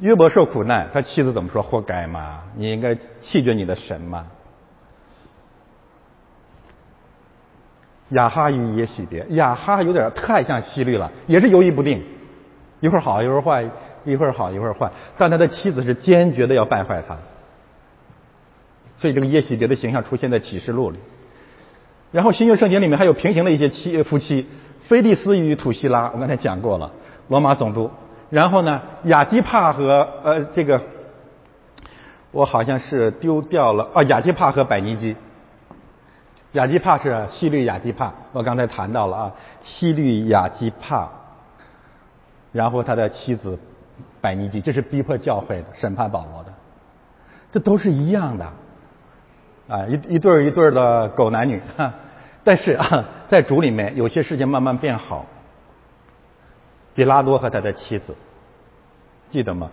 [0.00, 1.62] 约伯受苦难，他妻子怎么说？
[1.62, 2.42] 活该吗？
[2.56, 4.26] 你应该弃绝你的神吗？
[8.10, 12.04] 亚哈与耶喜别，亚哈有点太像希律了，也是犹豫不定，
[12.80, 13.64] 一会儿好一会儿坏，
[14.04, 14.90] 一会儿好一会儿坏。
[15.18, 17.16] 但他的妻子是坚决的要败坏他，
[18.98, 20.98] 所以这个耶喜别的形象出现在启示录里。
[22.12, 24.48] 然后新约圣经里面还有平行的一些妻夫妻，
[24.88, 26.90] 菲利斯与土希拉，我刚才讲过了，
[27.28, 27.90] 罗马总督。
[28.30, 30.80] 然后呢，亚基帕和呃这个，
[32.32, 35.16] 我好像是丢掉了啊，亚基帕和百尼基。
[36.52, 39.32] 亚基帕是西律亚基帕，我刚才谈到了啊，
[39.62, 41.08] 西律亚基帕。
[42.52, 43.56] 然后他的妻子
[44.20, 46.52] 百尼基，这是逼迫教会的，审判保罗的，
[47.52, 48.44] 这都是一样的。
[49.68, 51.94] 啊，一一对儿一对儿的狗男女，哈，
[52.42, 55.26] 但是啊，在主里面有些事情慢慢变好。
[56.92, 58.14] 比拉多和他的妻子，
[59.30, 59.70] 记得吗？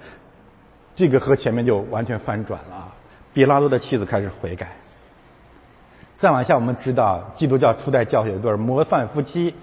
[0.95, 2.93] 这个和前面就完全翻转了啊！
[3.33, 4.67] 比拉多的妻子开始悔改。
[6.17, 9.53] 再往下，我们知道基督教初代教会有对模范夫妻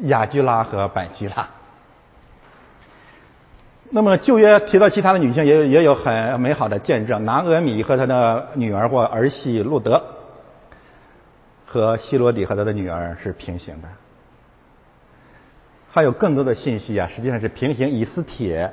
[0.00, 1.48] 雅居拉和百基拉。
[3.94, 7.26] 那么旧约提到其他的女性，也有也有很美好的见证。
[7.26, 10.02] 拿俄米和他的女儿或儿媳路德，
[11.66, 13.88] 和希罗底和他的女儿是平行的。
[15.90, 18.72] 还有更多的信息啊，实际上是平行以斯帖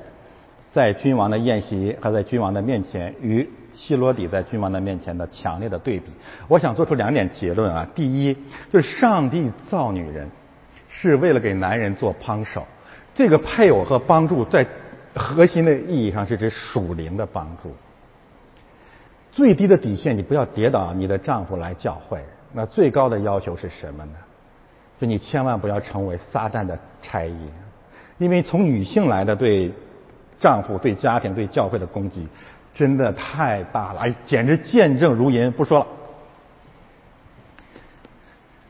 [0.72, 3.50] 在君王的宴席和在君王的面前与。
[3.72, 6.12] 希罗底在君王的面前的强烈的对比，
[6.48, 7.88] 我想做出两点结论啊。
[7.94, 8.36] 第一，
[8.74, 10.28] 就是上帝造女人
[10.90, 12.66] 是为了给男人做帮手，
[13.14, 14.66] 这个配偶和帮助在
[15.16, 17.76] 核心的意义上是指属灵的帮助。
[19.32, 22.24] 最低的底线，你不要跌倒你的丈夫来教会。
[22.54, 24.14] 那最高的要求是什么呢？
[25.00, 27.50] 就你千万不要成为撒旦的差役，
[28.18, 29.72] 因为从女性来的对
[30.40, 32.28] 丈夫、对家庭、对教会的攻击。
[32.72, 35.52] 真的太大了，哎，简直见证如银。
[35.52, 35.88] 不说了。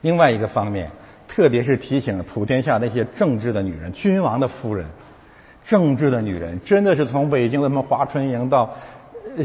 [0.02, 0.90] 另外一个方面，
[1.28, 4.88] 特别是提醒普天下那些正直的女人，君王的夫人，
[5.66, 8.70] 政治的女人，真的是从北京的什么华春莹到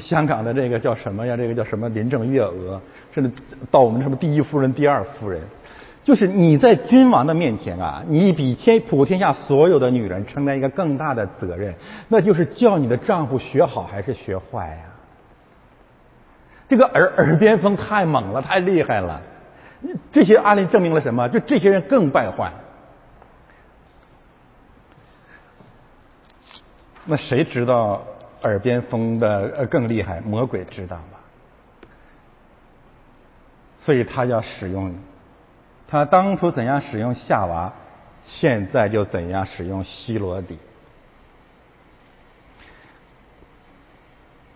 [0.00, 1.36] 香港的这个叫什么呀？
[1.36, 2.80] 这个叫什么林郑月娥，
[3.12, 3.30] 甚至
[3.70, 5.42] 到我们什么第一夫人、第二夫人。
[6.02, 11.74] 就是你在君王的面前啊，你比天普天下所有的女人承担一个更大的责任，
[12.08, 14.82] 那就是叫你的丈夫学好还是学坏呀？
[16.68, 19.20] 这个耳耳边风太猛了，太厉害了。
[20.10, 21.28] 这些案例证明了什么？
[21.28, 22.50] 就这些人更败坏。
[27.06, 28.02] 那谁知道
[28.42, 30.20] 耳边风的呃更厉害？
[30.20, 31.18] 魔鬼知道吗？
[33.80, 34.94] 所以他要使用。
[35.86, 37.72] 他当初怎样使用夏娃，
[38.24, 40.58] 现在就怎样使用希罗底。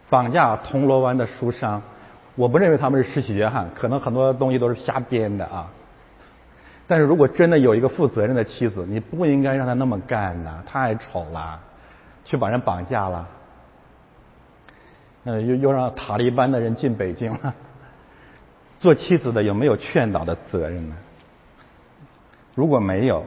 [0.09, 1.83] 绑架铜锣湾的书商，
[2.35, 5.71] 我不认为他们是施洗约翰，可能很多东西都是瞎编的啊。
[6.87, 11.61] 但是如果真的有一个负责任的妻子，你不应该让他那么干呐，太丑了，
[12.29, 13.27] 去把人绑架了，
[15.25, 17.55] 呃，又又让塔利班的人进北京了。
[18.81, 20.97] 做妻子的有没有劝导的责任呢？
[22.55, 23.25] 如果没有，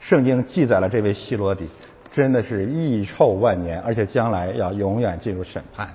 [0.00, 1.68] 圣经记载了这位希罗底，
[2.12, 5.90] 真的是遗臭万年，而且将来要永远进入审判。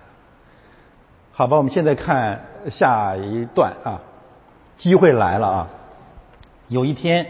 [1.31, 3.99] 好吧，我们现在看下一段啊，
[4.77, 5.67] 机会来了啊！
[6.67, 7.25] 有一天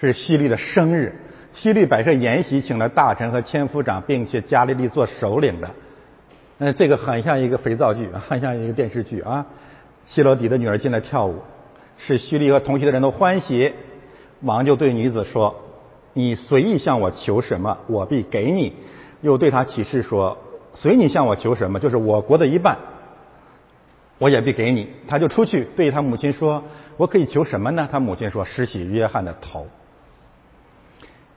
[0.00, 1.14] 是希利的生日，
[1.56, 5.70] 希律摆设筵席，请了大臣和千夫长，并且加利利做首领的。
[6.58, 9.46] 嗯，这个很像一个肥皂剧， 很像一个电视剧啊。
[10.06, 11.38] 希罗底的女儿进来跳舞，
[11.96, 13.72] 使希律和同席的人都欢喜。
[14.42, 15.56] 王就对女子说
[16.12, 18.74] ：“你随意向我求什么，我必给你。”
[19.22, 20.36] 又对他起誓说
[20.76, 22.76] ：“随你向我求什么，就是我国的一半，
[24.18, 26.62] 我也必给你。”他就出去对他母亲说
[26.98, 29.66] ：“我可以求什么呢？”他母亲说：“施洗约翰的头。”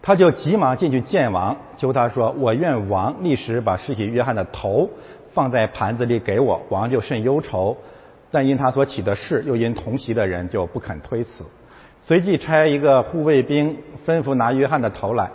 [0.02, 4.90] 他就急忙进去见王，求他说：“我愿王立时把施洗约翰的头
[5.34, 7.76] 放在盘子里给我。”王就甚忧愁，
[8.32, 11.44] 但因他所起的事，又因同席的人，就不肯推辞。
[12.02, 15.30] 随即差一个护卫兵吩咐拿约翰的头来，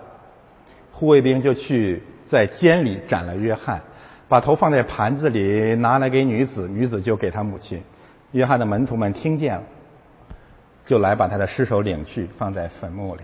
[0.92, 3.82] 护卫兵就去在监里斩了约翰，
[4.28, 7.82] 把头放在盘子里拿来给女子，女子就给他母亲。
[8.32, 9.62] 约翰的门徒们听见了，
[10.86, 13.20] 就来把他的尸首领去放在坟墓里。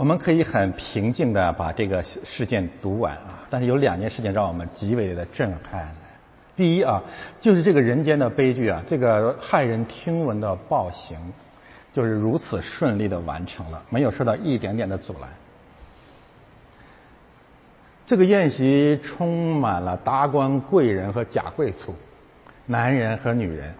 [0.00, 5.94] 我们可以很平静的把这个事件读完啊，但是有两件事情让我们极为的震撼。
[6.56, 7.02] 第一啊，
[7.38, 11.18] 就是这个人间的悲剧啊，这个骇人听闻的暴行，
[11.92, 15.28] 就是如此顺利的完成了，没有受到一点点的阻拦。
[18.06, 21.94] 这个宴席充满了达官贵人和假贵族，
[22.64, 23.74] 男人和女人，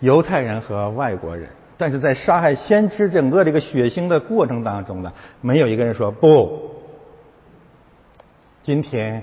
[0.00, 1.48] 犹太人和外国人，
[1.78, 6.70] 但是在杀害先知整个这个血腥的过程当中呢，没有一个人说不，
[8.62, 9.22] 今天。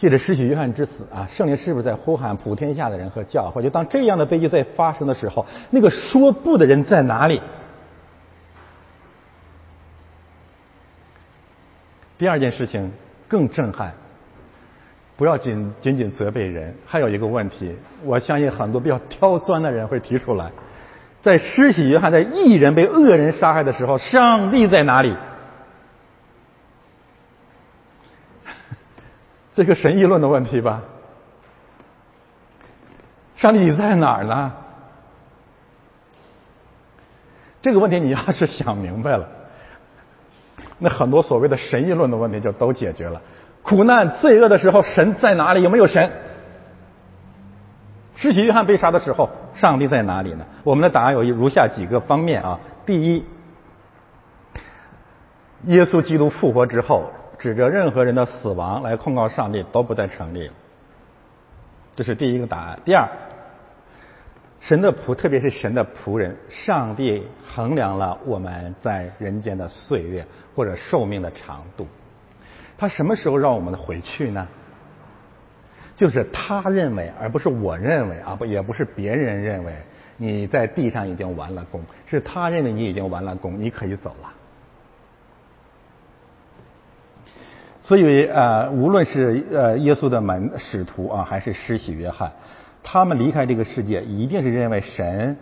[0.00, 3.64] 借着失去约翰之死啊，圣灵是不是在呼喊普天下的人和教会？
[3.64, 7.42] 就当这样的悲剧在发生的时候，那个说不的人在哪里？
[12.16, 12.92] 第二件事情
[13.26, 13.92] 更震撼，
[15.16, 20.52] 不要仅仅仅责备人，还有一个问题，我相信很多比较刁钻的人会提出来：
[21.22, 25.16] 在施洗约翰在异人被恶人杀害的时候，上帝在哪里？
[29.54, 30.82] 这个神议论的问题吧，
[33.36, 34.52] 上帝在哪儿呢？
[37.60, 39.28] 这个问题你要是想明白了，
[40.78, 43.20] 那很多所谓的神议论的问题就都解决了。
[43.62, 45.62] 苦难、罪恶的时候，神在哪里？
[45.62, 46.10] 有没有神？
[48.14, 49.28] 施洗约翰被杀的时候，
[49.60, 50.46] 上帝在哪里呢？
[50.64, 52.60] 我们的答案有如下几个方面啊。
[52.86, 53.24] 第一，
[55.64, 60.50] 耶稣基督复活之后，指着任何人的死亡来控告上帝都不再成立。
[61.96, 62.78] 这是第一个答案。
[62.84, 63.08] 第二，
[64.60, 71.86] 神的仆，特别是神的仆人，上帝衡量了我们在人间的岁月或者寿命的长度，
[72.76, 74.46] 他什么时候让我们回去呢？
[75.98, 79.74] 就是他认为，而不是我认为啊，不也不是别人认为
[80.16, 84.32] 你在地上已经完了功，是他认为你已经完了功，你可以走了。
[87.82, 92.30] 所以呃，无论是呃耶稣的门使徒啊，还是施洗约翰，
[92.84, 95.36] 他们离开这个世界，一定是认为神，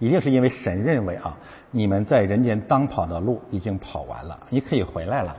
[0.00, 1.36] 一定是因为神认为啊，
[1.70, 5.36] 你们在人间当跑的路已经跑完了，你可以回来了。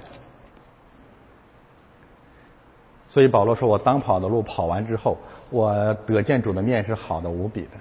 [3.12, 5.18] 所以保罗说：“我当跑的路跑完之后，
[5.50, 7.72] 我得见主的面是好的无比的。”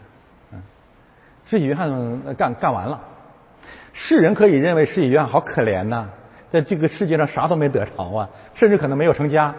[0.50, 0.60] 嗯，
[1.46, 3.00] 施洗约翰干干完了，
[3.92, 6.08] 世人可以认为施洗约翰好可怜呐，
[6.50, 9.54] 在这个世界上啥都没得着啊，甚至可能没有成家，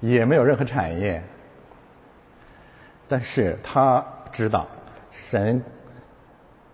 [0.00, 1.22] 也没有任何产业。
[3.06, 4.02] 但是他
[4.32, 4.66] 知道，
[5.28, 5.62] 神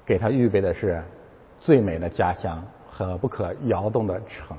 [0.04, 1.02] 给他预备的是
[1.58, 4.56] 最美的家乡和不可摇动的城。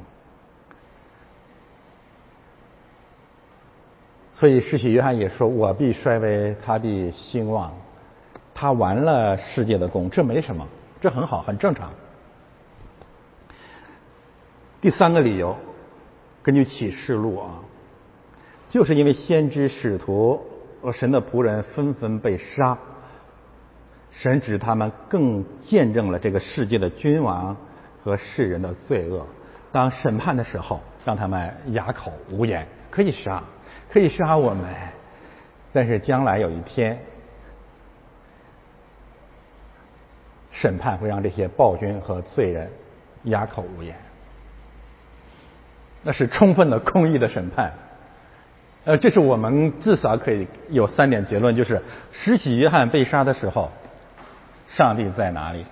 [4.40, 7.74] 所以，世袭约翰也说：“我必衰微，他必兴旺。
[8.54, 10.68] 他完了世界的功，这没什么，
[11.02, 11.92] 这很好，很正常。”
[14.80, 15.58] 第三个理由，
[16.44, 17.50] 根据启示录啊，
[18.70, 20.40] 就是因为先知、使徒
[20.84, 22.78] 和神的仆人纷纷被杀，
[24.12, 27.58] 神指他们更见证了这个世界的君王
[28.04, 29.26] 和世人的罪恶。
[29.72, 33.42] 当审判的时候，让他们哑口无言，可以杀。
[33.98, 34.64] 可以杀我们，
[35.74, 37.00] 但是将来有一天，
[40.52, 42.70] 审判会让这些暴君和罪人
[43.24, 43.96] 哑口无言。
[46.04, 47.74] 那是充分的公义的审判。
[48.86, 51.82] 呃，这是我们至少可以有三点结论：就是
[52.12, 53.72] 施洗约翰被杀的时候，
[54.68, 55.66] 上帝在哪里？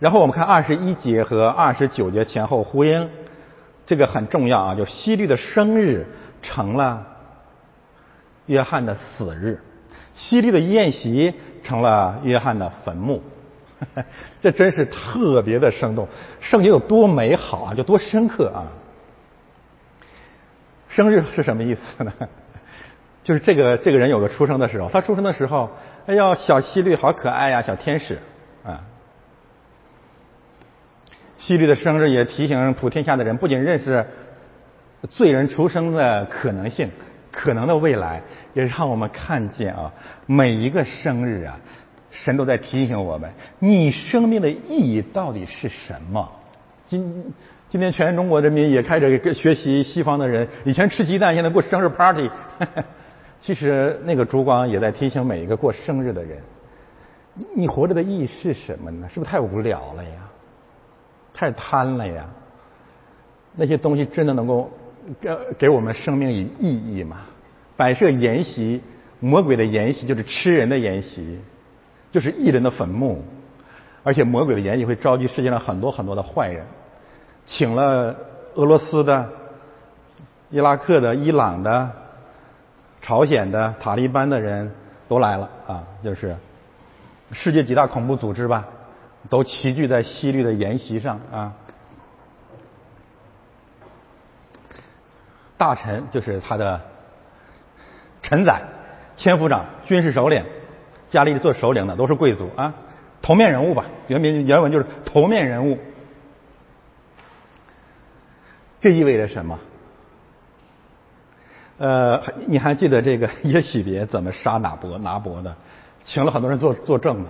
[0.00, 3.08] 然后我们看二十一节和二十九节前后呼应。
[3.88, 4.74] 这个很重要啊！
[4.74, 6.06] 就希律的生日
[6.42, 7.06] 成了
[8.44, 9.62] 约翰的死日，
[10.14, 11.32] 希律的宴席
[11.64, 13.22] 成了约翰的坟墓，
[14.42, 16.06] 这真是特别的生动。
[16.38, 18.68] 圣经有多美好啊，就多深刻啊！
[20.90, 22.12] 生日是什么意思呢？
[23.24, 25.70] 就是这个这个人有个出生的时候，他出生的时候，
[26.04, 28.18] 哎呀，小希律好可爱呀，小天使
[28.62, 28.84] 啊。
[31.38, 34.04] 希律的生日也提醒普天下的人，不仅认识
[35.08, 36.90] 罪人出生的可能性、
[37.30, 38.22] 可能的未来，
[38.54, 39.92] 也让我们看见啊，
[40.26, 41.58] 每一个生日啊，
[42.10, 43.30] 神都在提醒我们，
[43.60, 46.28] 你生命的意义到底是什么？
[46.86, 47.32] 今
[47.70, 52.30] 今天全中国人民也开始学习西方的人，以前吃鸡蛋，现在过生日 party。
[53.40, 56.38] 其实那个烛光也在提醒每一个过生日的人，
[57.54, 59.08] 你活着的意义是什么呢？
[59.08, 60.10] 是不是太无聊了呀？
[61.38, 62.26] 太贪了呀！
[63.54, 64.68] 那些东西真的能够
[65.20, 67.18] 给给我们生命以意义吗？
[67.76, 68.82] 摆设筵席，
[69.20, 71.38] 魔鬼的筵席就是吃人的筵席，
[72.10, 73.22] 就是异人的坟墓。
[74.02, 76.64] 而且魔鬼的筵席会召集世界上很多很多的坏人，
[77.46, 78.16] 请了
[78.56, 79.28] 俄罗斯的、
[80.50, 81.88] 伊拉克的、伊朗的、
[83.00, 84.72] 朝鲜的、塔利班的人
[85.06, 85.84] 都来了啊！
[86.02, 86.34] 就是
[87.30, 88.66] 世界几大恐怖组织吧。
[89.28, 91.52] 都齐聚在西律的筵席上啊！
[95.56, 96.80] 大臣就是他的
[98.22, 98.62] 臣宰、
[99.16, 100.44] 千夫长、军事首领，
[101.10, 102.74] 家里做首领的都是贵族啊，
[103.20, 103.84] 头面人物吧？
[104.06, 105.78] 原名原文就是头面人物。
[108.80, 109.58] 这意味着什么？
[111.78, 115.54] 呃，你还记得这个 耶喜别怎么杀拿伯拿伯的？
[116.04, 117.28] 请了很多人作作证吗？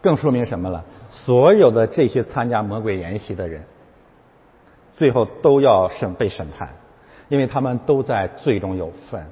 [0.00, 0.84] 更说明什么了？
[1.10, 3.62] 所有的这些参加魔鬼研习的人，
[4.96, 6.68] 最后都要审被审判，
[7.28, 9.26] 因为他们都在罪中有份。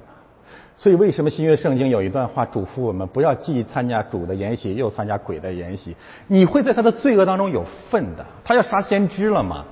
[0.79, 5.95] 所以，为什么新约圣经有一段话嘱咐我们，不要既参加主的研习，又参加鬼的研习？
[6.27, 8.25] 你会在他的罪恶当中有份的。
[8.43, 9.65] 他要杀先知了吗？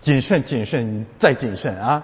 [0.00, 2.02] 谨慎，谨慎，再谨慎啊！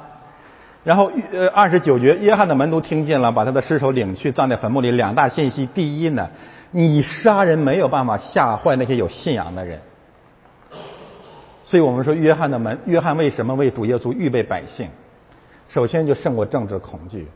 [0.85, 4.93] 然后，呃，二十九节，约翰的门徒听见了，把他的尸首领去葬在坟墓里。
[4.93, 6.31] 两大信息：第一呢。
[6.71, 9.81] 你杀人没有办法吓坏那些有信仰的人。
[11.65, 14.89] 所以我们说，约翰的门，约翰为什么为主耶稣预备百姓？
[15.69, 17.27] 首先就胜过政治恐惧，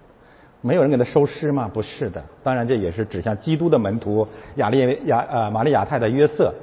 [0.60, 1.68] 没有人给他收尸吗？
[1.72, 6.54] 不是的，当然这也是指向基督的门徒亚利亚呃玛利亚太太约瑟，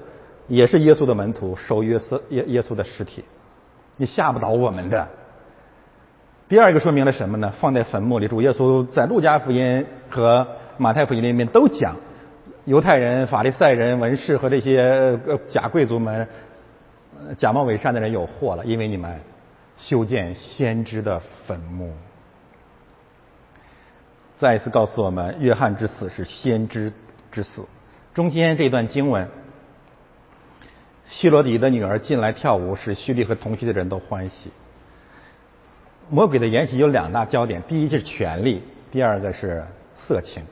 [0.48, 3.26] 也是耶稣的门徒收约瑟耶耶稣的尸体，
[3.98, 5.06] 你吓不倒我们的。
[6.48, 7.52] 第二个说明了什么呢？
[7.60, 11.98] 放在坟墓里，主耶稣在路加福音和马太福音里面都讲，
[12.68, 14.82] 犹太人、法利赛人、文士和这些
[15.26, 16.28] 呃假贵族们。
[17.40, 19.22] 假冒伪善的人有祸了，因为你们
[19.78, 21.94] 修建先知的坟墓。
[24.38, 26.92] 再一次告诉我们，约翰之死是先知
[27.32, 27.64] 之死。
[28.14, 29.30] 中间这段经文，
[31.08, 34.52] 希罗底的女儿进来跳舞，使叙利和同期的人都欢喜。
[36.10, 38.62] 魔鬼的言行有两大焦点：第一是权力，
[38.92, 39.66] 第二个是
[39.96, 40.44] 色情。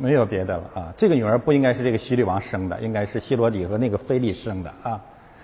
[0.00, 0.94] 没有别的了啊！
[0.96, 4.98] 这个女儿不应该是这个希律王生的，应该是希罗底和那个菲利生的啊。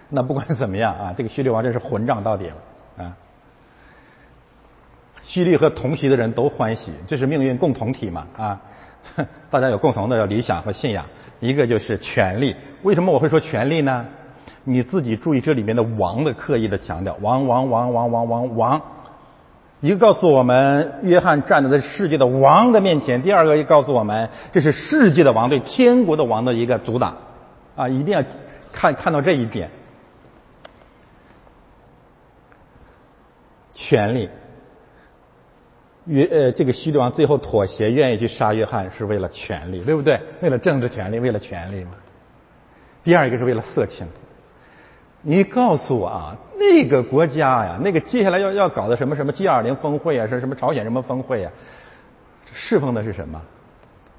[0.09, 3.17] 那不管怎么样啊， 这个希律王真是混账到底了啊！
[5.23, 8.63] 希律和同席的人都欢喜，这是命运共同体嘛啊！
[9.51, 11.05] 大家有共同的理想和信仰，
[11.41, 12.57] 一个就是权力。
[12.83, 14.07] 为什么我会说权力呢？
[14.65, 18.83] 你自己注意这里面的“王”的刻意的强调，王王王王王王王。
[19.87, 27.17] 一个告诉我们，约翰站在世界的王的面前；第二个又告诉我们，这是世界的王对天国的王的一个阻挡。
[27.77, 28.25] 啊，一定要
[28.73, 29.71] 看看到这一点。
[33.75, 34.29] 权力，
[36.07, 40.19] 约呃，这个希律王最后妥协，愿意去杀约翰，是为了权力，对不对？
[40.41, 41.93] 为了政治权利，为了权力嘛。
[43.05, 44.05] 第二一个是为了色情。
[45.29, 51.51] 你告诉我啊，那个国家呀，那个接下来要要搞的什么什么 G 二零峰会啊，是什么朝鲜什么峰会啊？
[52.53, 53.43] 侍奉的是什么？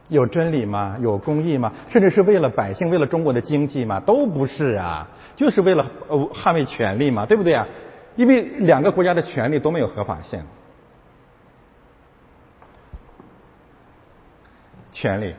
[0.10, 0.98] 有真理吗？
[1.00, 1.72] 有公义吗？
[1.88, 4.02] 甚至是为了百姓，为了中国的经济吗？
[4.02, 7.66] 都不是啊，就是为了呃捍卫权利嘛，对不对啊？
[8.18, 10.44] 因为两个国家的权利都没有合法性，
[14.92, 15.34] 权利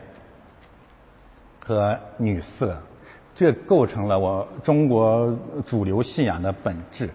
[1.60, 2.74] 和女色。
[3.39, 5.32] 这构成了我中国
[5.65, 7.09] 主流信仰的本质，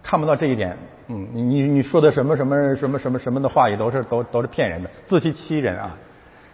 [0.00, 0.76] 看不到这一点，
[1.08, 5.96] 嗯，你你你说的什么什么什么什么什么的话语都是都都是骗人的，自欺欺人啊！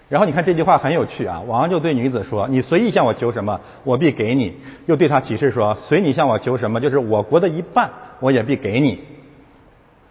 [0.08, 4.56] 然后你看这句话很有趣啊，王就对女子说：“你随意向我求什么，我必给你。”
[4.86, 7.90] 又对他启示说：“随你向我求什么，就是我国的一半，
[8.20, 9.00] 我也必给你。”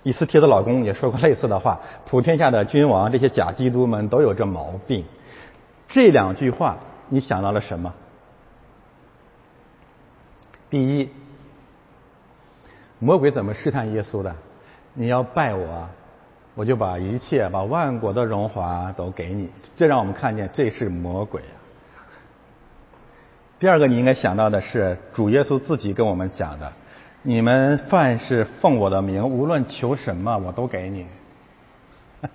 [0.03, 1.81] 以斯帖的老公也说过类似的话。
[2.07, 5.05] 普天下的君王，这些假基督们都有这毛病。
[5.87, 6.77] 这两句话，
[7.09, 7.91] 你想到了什么？
[10.69, 11.09] 第一，
[12.99, 14.35] 魔鬼怎么试探耶稣的？
[14.93, 15.89] 你要拜我，
[16.55, 19.49] 我就把一切、把万国的荣华都给你。
[19.75, 21.55] 这让我们看见这是魔鬼啊。
[23.59, 26.73] 第二个，你应该想到的是主耶稣自己跟我们讲的：
[27.21, 31.05] 你们凡是奉我的名，无论求什么，我都给你。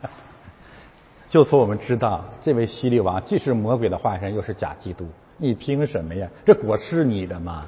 [1.29, 5.09] 就此我们知道，这位希律王既是魔鬼的化身，又是假基督。
[5.37, 6.29] 你凭什么呀？
[6.45, 7.67] 这果是你的吗？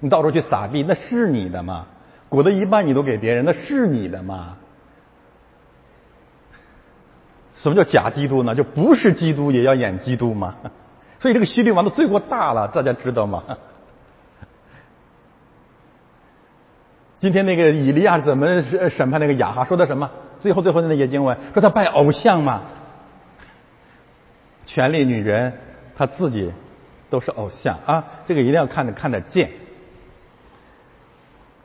[0.00, 1.86] 你到处去撒币，那是你的吗？
[2.28, 4.56] 果的一半你都给别人，那是你的吗？
[7.54, 8.54] 什么叫假基督呢？
[8.54, 10.54] 就不是基督也要演基督吗？
[11.18, 13.42] 所以这个希律王的罪过大了，大家知道吗？
[17.18, 19.64] 今天那个以利亚怎么审判那个亚哈？
[19.64, 20.08] 说的什么？
[20.40, 22.62] 最后最后的那些经文说他拜偶像嘛？
[24.66, 25.52] 权力女人，
[25.96, 26.52] 她自己
[27.10, 28.04] 都是偶像啊！
[28.26, 29.50] 这个一定要看得看得见。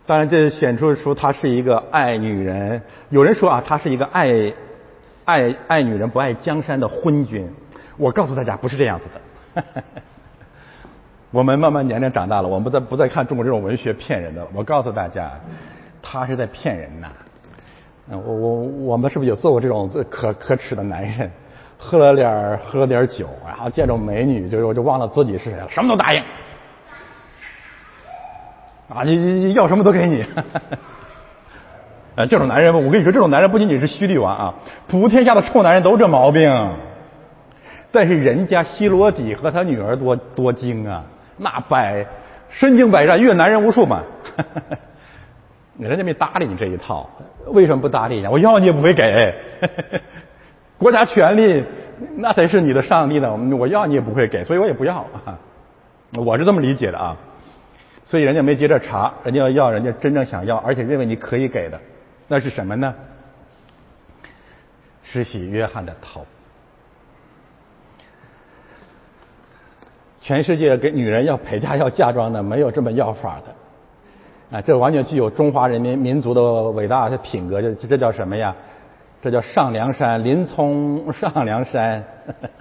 [0.05, 2.81] 当然，这显出出他是一个爱女人。
[3.09, 4.53] 有人说啊，他是一个爱
[5.23, 7.49] 爱爱女人不爱江山的昏君。
[7.97, 9.63] 我告诉大家，不是这样子的。
[11.31, 14.47] 我们慢慢年龄长大了，我们不再不再看中国这种文学骗人的了。
[14.53, 15.31] 我告诉大家，
[16.01, 17.07] 他是在骗人呐。
[18.09, 21.31] 我我我们是不是有做过这种可可耻的男人？
[21.77, 26.21] 喝了点喝了点酒，然后见着美女就我就忘了自己是谁了，什么都答应。
[28.93, 30.21] 啊，你你要什么都给你，
[32.15, 34.53] 啊， 这种男人，我跟你说，这种男人不仅仅是虚地王啊，
[34.87, 36.69] 普天下的臭男人都这毛病。
[37.91, 41.03] 但是人家希罗底和他女儿多多精啊，
[41.37, 42.05] 那百
[42.49, 44.01] 身经百战，阅男人无数嘛，
[45.77, 47.09] 人家没搭理你这一套，
[47.47, 48.29] 为什么不搭理呀？
[48.31, 49.33] 我要你也不会给，
[50.77, 51.63] 国家权力
[52.15, 55.05] 那才是你的上帝呢，我要你也不会给，所以我也不要，
[56.15, 57.15] 我是这么理解的啊。
[58.05, 61.79] 所以人家没接着查，人家要要人家真正想要，而且认为你可以给的，
[62.27, 62.93] 那是什么呢？
[65.03, 66.25] 施洗约翰的头。
[70.21, 78.55] 全世界给女人要陪嫁要嫁妆的，没有这么要法的，啊，这完全具有中华人民民族的伟大的品格，这这叫什么呀？
[79.21, 82.03] 这叫上梁山，林冲上梁山，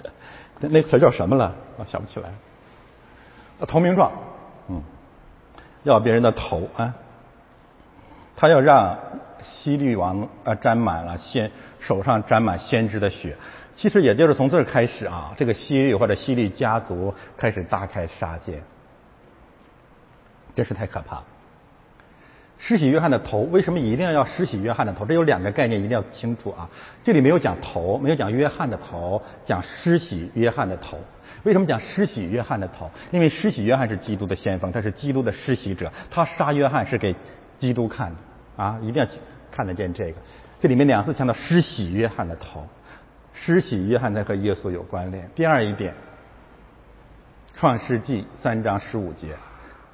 [0.60, 1.54] 那词叫什么了？
[1.76, 2.28] 我想不起来。
[3.66, 4.10] 投名状，
[5.82, 6.94] 要别人的头啊，
[8.36, 8.96] 他要让
[9.42, 11.50] 西律王啊沾满了先
[11.80, 13.36] 手上沾满先知的血。
[13.74, 18.62] 其实也就是从这儿开始啊，这个西律或者西律家族开始大开杀戒，
[20.54, 21.24] 真是太可怕了。
[22.58, 25.04] 施洗约翰的头为什么一定要要施洗约翰的头？
[25.04, 26.68] 这有两个概念一定要清楚啊。
[27.02, 31.00] 这里没有讲头，没有讲约翰的头，讲施洗约翰的头。
[31.44, 32.90] 为什么讲施洗约翰的头？
[33.10, 37.14] 因为施洗约翰是基督的先锋，他是基督的施洗者，他杀约翰是给
[37.58, 38.16] 基督看的
[38.62, 39.08] 啊，一定要
[39.50, 40.14] 看得见这个。
[40.60, 42.66] 这里面两次强调施洗约翰的头。
[43.34, 45.28] 施洗约翰才和耶稣有关联。
[45.34, 45.92] 第二一点，
[47.58, 49.28] 《创世纪》三章十五节，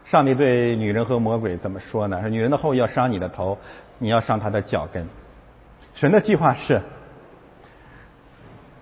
[0.04, 2.20] 上帝对女人和魔鬼怎么说呢？
[2.20, 3.56] 说女人的后裔要伤你的头，
[3.98, 5.06] 你要伤她的脚跟。
[5.94, 6.82] 神的计划是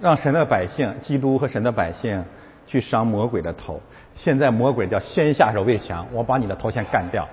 [0.01, 2.25] 让神的百姓，基督和神的百姓
[2.67, 3.81] 去伤魔鬼的头。
[4.15, 7.29] 现在魔鬼叫先下手为强，我把你的头先干掉。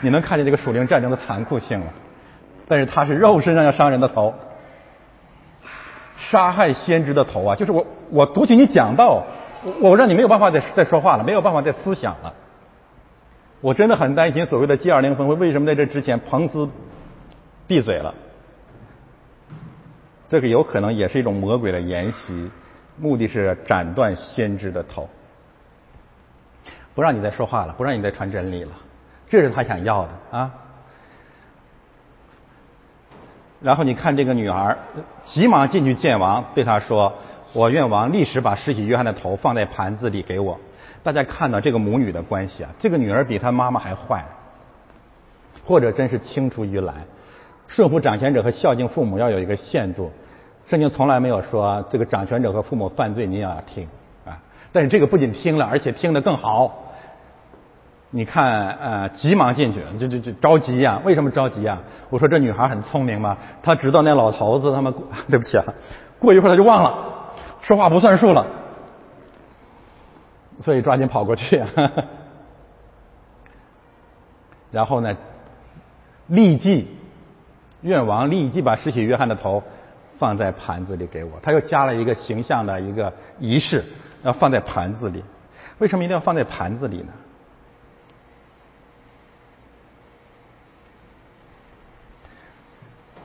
[0.00, 1.86] 你能看见这个属灵战争的残酷性了？
[2.68, 4.34] 但是他是肉身上要伤人的头。
[6.18, 7.54] 杀害先知的头啊！
[7.56, 9.24] 就是我，我读起你讲道，
[9.62, 12.32] 我我让你没有办法再再说话了，没有办法再思想了。
[13.60, 16.68] 我真的很担心所谓的 G 二零峰会为什么在这之前彭斯
[17.66, 18.14] 闭嘴了？
[20.28, 22.50] 这个有可能也是一种魔鬼的研习，
[22.98, 25.08] 目的是斩断先知的头，
[26.94, 28.72] 不让你再说话了，不让你再传真理了，
[29.28, 30.54] 这是他想要的啊。
[33.60, 34.76] 然后你看这个女儿，
[35.24, 37.14] 急忙进去见王，对他说
[37.52, 40.58] ：“我愿王立时把施洗约翰的头放在盘子里给我。”
[41.02, 44.24] 大家看到这个母女的关系啊，这个女儿比她妈妈还坏，
[45.64, 46.96] 或者真是青出于蓝。
[47.66, 50.12] 顺服掌权者和孝敬父母要有一个限度，
[50.66, 53.88] 圣经从来没有说这个掌权者和父母犯罪你要听
[54.24, 54.38] 啊。
[54.72, 56.82] 但是这个不仅听了，而且听得更好。
[58.10, 61.00] 你看，呃，急忙进去，就就就着急呀？
[61.04, 61.78] 为什么着急呀？
[62.08, 64.94] 我说这女孩很聪明嘛，她知道那老头子他们，
[65.28, 65.64] 对不起啊，
[66.18, 66.98] 过一会儿她就忘了，
[67.60, 68.46] 说话不算数了，
[70.62, 71.62] 所以抓紧跑过去。
[74.70, 75.16] 然后呢，
[76.28, 76.88] 立即
[77.82, 79.62] 愿王立即把施洗约翰的头
[80.18, 81.38] 放在盘子里给我。
[81.42, 83.84] 他又加了一个形象的一个仪式，
[84.22, 85.22] 要放在盘子里。
[85.78, 87.12] 为什么一定要放在盘子里呢？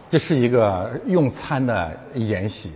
[0.10, 2.70] 这是一个用餐的筵席，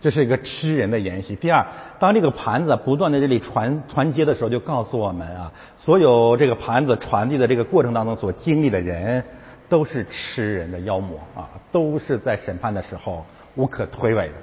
[0.00, 1.34] 这是一个吃人的筵席。
[1.34, 1.66] 第二，
[1.98, 9.24] 当这个盘子不断在这里传传接的时候，就告诉我们啊，所有这个盘子传递的这个过程当中所经历的人，
[9.68, 13.26] 都是吃人的妖魔啊，都是在审判的时候
[13.58, 14.34] 无可推诿的，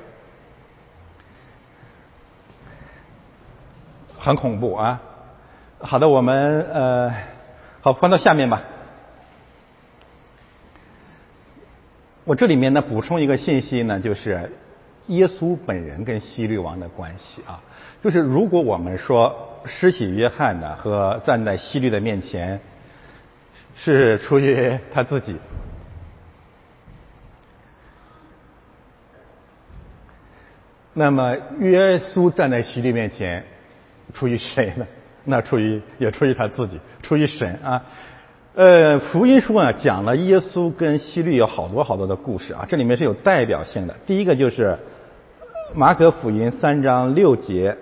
[4.20, 5.02] 很恐怖啊。
[5.80, 7.14] 好的，我们呃，
[7.80, 8.62] 好翻到下面吧。
[12.26, 14.52] 我这里面呢补充一个信息呢，就是
[15.08, 17.62] 耶稣本人跟希律王的关系啊，
[18.04, 22.60] 就是如果我们说施洗约翰呢和站在希律的面前
[23.76, 25.38] 是出于他自己，
[30.98, 33.44] 那么耶稣站在希律面前
[34.14, 34.88] 出于谁呢？
[35.28, 37.84] 那出于也出于他自己，出于神啊。
[38.54, 43.96] 呃，福音书啊讲了耶稣跟希律有好多好多的故事啊，这里面是有代表性的。
[44.06, 44.80] 第一个就是
[45.74, 47.76] 马可福音三章六节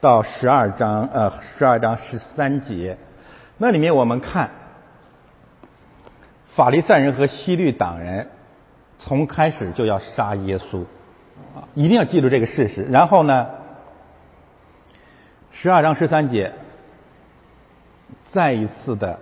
[0.00, 2.96] 到十二章呃十二章十三节，
[3.58, 4.50] 那里面我们看
[6.54, 8.28] 法利赛人和希律党人
[8.98, 10.84] 从开始就要杀耶稣
[11.54, 12.82] 啊，一定要记住这个事实。
[12.82, 13.46] 然后呢，
[15.50, 16.52] 十二章十三节。
[18.32, 19.18] 再一次的，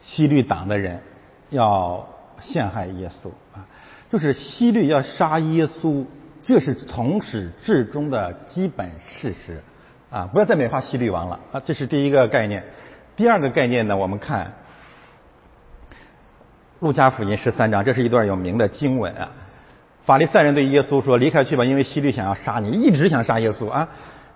[0.00, 1.00] 西律党的人
[1.48, 2.06] 要
[2.38, 3.64] 陷害耶稣啊，
[4.10, 6.04] 就是西律要杀耶稣，
[6.42, 9.62] 这是从始至终的基本事实
[10.10, 10.26] 啊！
[10.26, 11.62] 不要再美化西律王了啊！
[11.64, 12.64] 这是第一个概念。
[13.16, 14.52] 第二个概念呢，我们看
[16.80, 19.30] 路加福音十三章，这是一段有名的经文啊。
[20.08, 23.86] 法利赛人对耶稣说：“离开去吧，因为西律想要杀你，一直想杀耶稣啊。”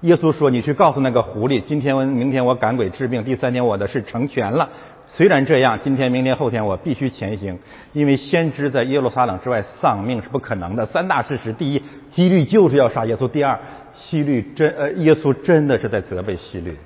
[0.02, 4.68] 耶稣说：“你去告诉那个狐狸，今天、明天我赶鬼治病，第三天我的事成全了。
[5.08, 7.58] 虽然这样，今天、明天、后天我必须前行，
[7.94, 10.84] 因为先知在耶路撒冷之外丧命是不可能的。
[10.84, 13.58] 三大事实：第一，几率就是要杀耶稣；第二，
[13.94, 16.76] 希律真呃，耶稣真的是在责备希律。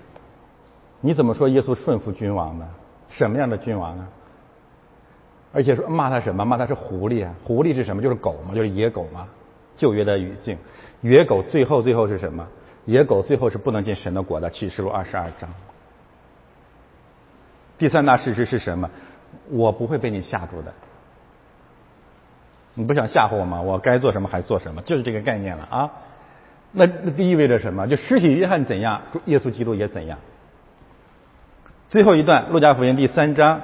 [1.00, 2.68] 你怎么说耶稣顺服君王呢？
[3.08, 4.06] 什么样的君王呢？
[5.56, 6.44] 而且说骂他什么？
[6.44, 7.34] 骂他是狐狸啊！
[7.42, 8.02] 狐狸是什么？
[8.02, 9.26] 就是狗嘛，就是野狗嘛。
[9.74, 10.58] 旧约的语境，
[11.00, 12.46] 野狗最后最后是什么？
[12.84, 14.50] 野狗最后是不能进神的国的。
[14.50, 15.48] 启示录二十二章。
[17.78, 18.90] 第三大事实是什么？
[19.48, 20.74] 我不会被你吓住的。
[22.74, 23.62] 你不想吓唬我吗？
[23.62, 25.90] 我该做什么还做什么，就是这个概念了啊。
[26.72, 27.86] 那那意味着什么？
[27.86, 30.18] 就尸体约翰怎样，耶稣基督也怎样。
[31.88, 33.62] 最后一段，路加福音第三章，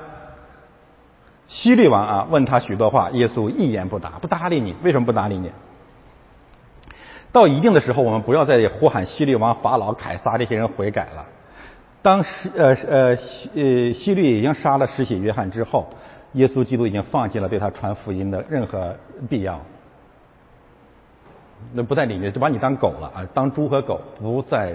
[1.52, 4.74] 希律王啊问他许多话，耶稣一言不答，不搭理你。
[4.82, 5.52] 为什么不搭理你？
[7.30, 11.26] 到一定的时候，我们不要再呼喊希律王、法老、凯撒这些人悔改了。
[12.00, 15.90] 当时呃呃希呃希律已经杀了施洗约翰之后，
[16.32, 18.96] 耶稣基督已经放弃了对他传福音的任何
[19.28, 19.60] 必要。
[21.74, 24.74] 那不在里面，就把你当狗了啊，当猪和狗，不在。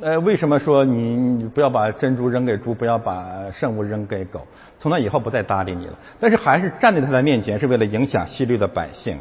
[0.00, 4.46] 呃，为什么说你你不要把珍珠扔给猪，不要把圣物扔给狗？
[4.78, 5.98] 从那以后不再搭理你了。
[6.18, 9.18] 但是还是站在他的面前，是为了影响希律的百姓。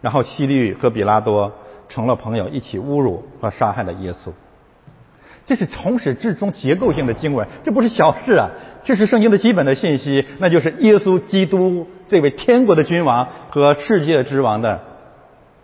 [0.00, 1.52] 然后希律和比拉多
[1.88, 4.30] 成了朋友，一起侮辱和杀害了耶稣。
[5.46, 8.50] 这是从始至终结构性的经文，这不是小事啊！
[8.82, 14.80] 这是圣经的基本的信息，那就是耶稣基督这位天国的君王和世界之王的。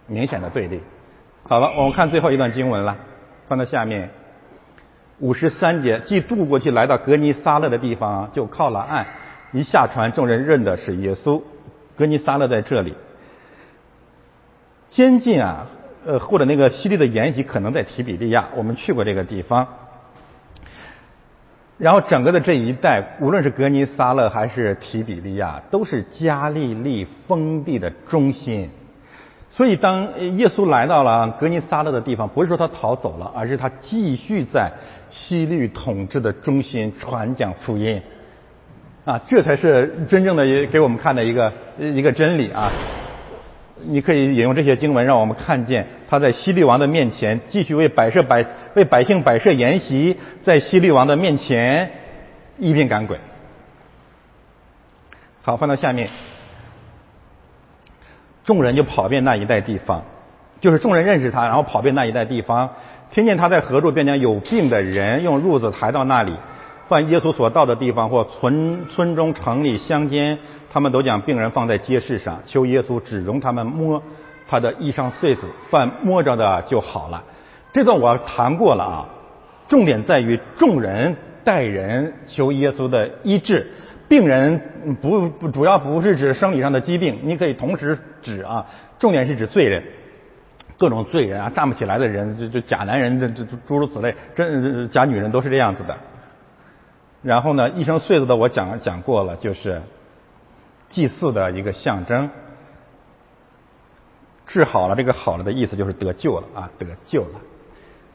[0.06, 0.80] 明显的对立。
[1.44, 2.96] 好了，我们看最后一段经文了，
[3.52, 4.08] 放到下面
[5.18, 6.00] 五十三节。
[6.06, 9.06] 既渡过去来到格尼撒勒的地方，就靠了岸。
[9.52, 11.42] 一下船，众人认的是耶稣。
[11.94, 12.94] 格尼撒勒在这里。
[14.88, 15.66] 监禁啊，
[16.06, 19.68] 呃，或者那个西利的沿袭可能在提比利亚，我们去过这个地方。
[21.76, 28.70] 然后整个的这一带，无论是格尼撒勒还是提比利亚，都是加利利封地的中心。
[29.54, 34.72] 所以，当耶稣来到了格尼撒勒的地方，不是说他逃走了，而是他继续在
[35.10, 38.00] 西律统治的中心传讲福音，
[39.04, 42.72] 啊，这才是真正的也给我们看的一个一个真理啊！
[43.84, 51.90] 你可以引用这些经文，让我们看见他在西律王的面前继续为摆设百为百姓摆设筵席，在西律王的面前
[52.58, 53.18] 一并赶鬼。
[55.42, 56.08] 好，放到下面。
[58.44, 60.02] 众人就跑遍那一带地方，
[60.60, 62.70] 就是众人认识他，然后跑遍那一带地方，
[63.12, 66.32] 听见他在河中便将有病的人用褥子抬到那里，
[66.88, 70.38] 凡耶稣所到的地方或村村中城里乡间，
[70.72, 74.02] 他们都将病人放在街市上，求耶稣只容他们摸
[74.48, 77.22] 他的衣裳穗子，凡摸着的就好了。
[77.72, 79.06] 这段我谈过了啊，
[79.68, 83.72] 重点在于众人待人求耶稣的医治。
[84.12, 84.60] 病人
[85.00, 88.66] 不不主要不是指生理上的疾病，你可以同时指啊，
[88.98, 89.82] 重点是指罪人，
[90.76, 95.96] 各种罪人啊，站不起来的人，就就假男人，这这诸如此类，真假女人都是这样子的。
[97.22, 99.80] 然后呢，一生穗子的我讲讲过了，就是
[100.90, 102.28] 祭祀的一个象征，
[104.46, 107.40] 治好了这个好了的意思就是得救了啊，得救了。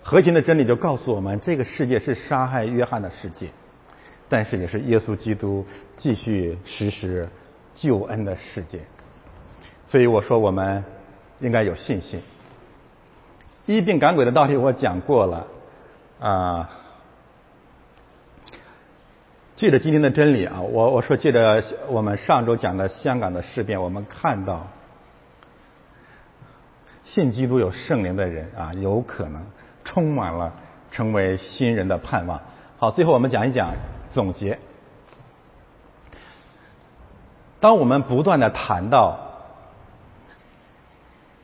[0.03, 3.49] 核心的真理就告诉我们，这个世界是杀害约翰的世界。
[4.30, 7.30] 但是也是耶稣基督继续实施
[7.74, 8.82] 救恩的世界，
[9.88, 10.84] 所以我说我们
[11.40, 12.22] 应该有信心。
[13.66, 15.48] 医病赶鬼的道理我讲过了
[16.20, 16.70] 啊，
[19.56, 24.68] 借着今天的真理啊，我我说借着我们上周讲的香港的事变，我们看到
[27.06, 29.45] 信基督有圣灵的人啊，有可能
[29.86, 30.54] 充满了
[30.91, 32.41] 成为新人的盼望。
[32.78, 33.74] 好，最后我们讲一讲。
[34.18, 34.57] 总结：
[37.60, 39.19] 当我们不断的谈到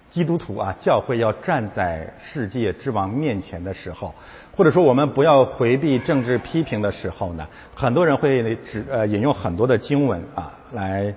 [0.10, 4.16] 基督徒啊，教会要站在世界之王面前的时候，
[4.58, 11.14] 或者说我们不要回避政治批评的时候呢，很多人会指呃引用很多的经文啊来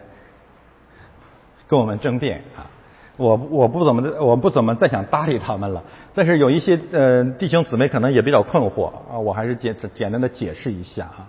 [1.66, 2.68] 跟我们争辩啊。
[3.16, 5.82] 我我不怎么的我不怎么再想搭理他们了。
[6.14, 11.28] 但是有一些呃弟兄姊妹可能也比较困惑啊，我还是简简单的解释一下啊。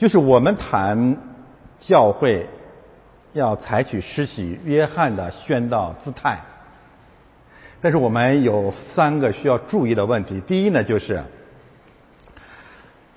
[0.00, 1.18] 就是我们谈
[1.78, 2.48] 教会
[3.34, 6.40] 要采取施洗约翰的宣道姿态，
[7.82, 10.40] 但是我们有三个需要注意的问题。
[10.40, 11.22] 第一呢，就是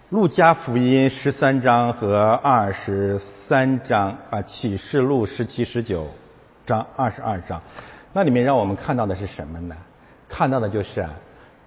[0.10, 6.10] 路加福音十三章和二十三章啊，启示录十七、十九
[6.66, 7.62] 章、二十二章，
[8.12, 9.78] 那里面让我们看到的是什么呢？
[10.28, 11.08] 看到的就是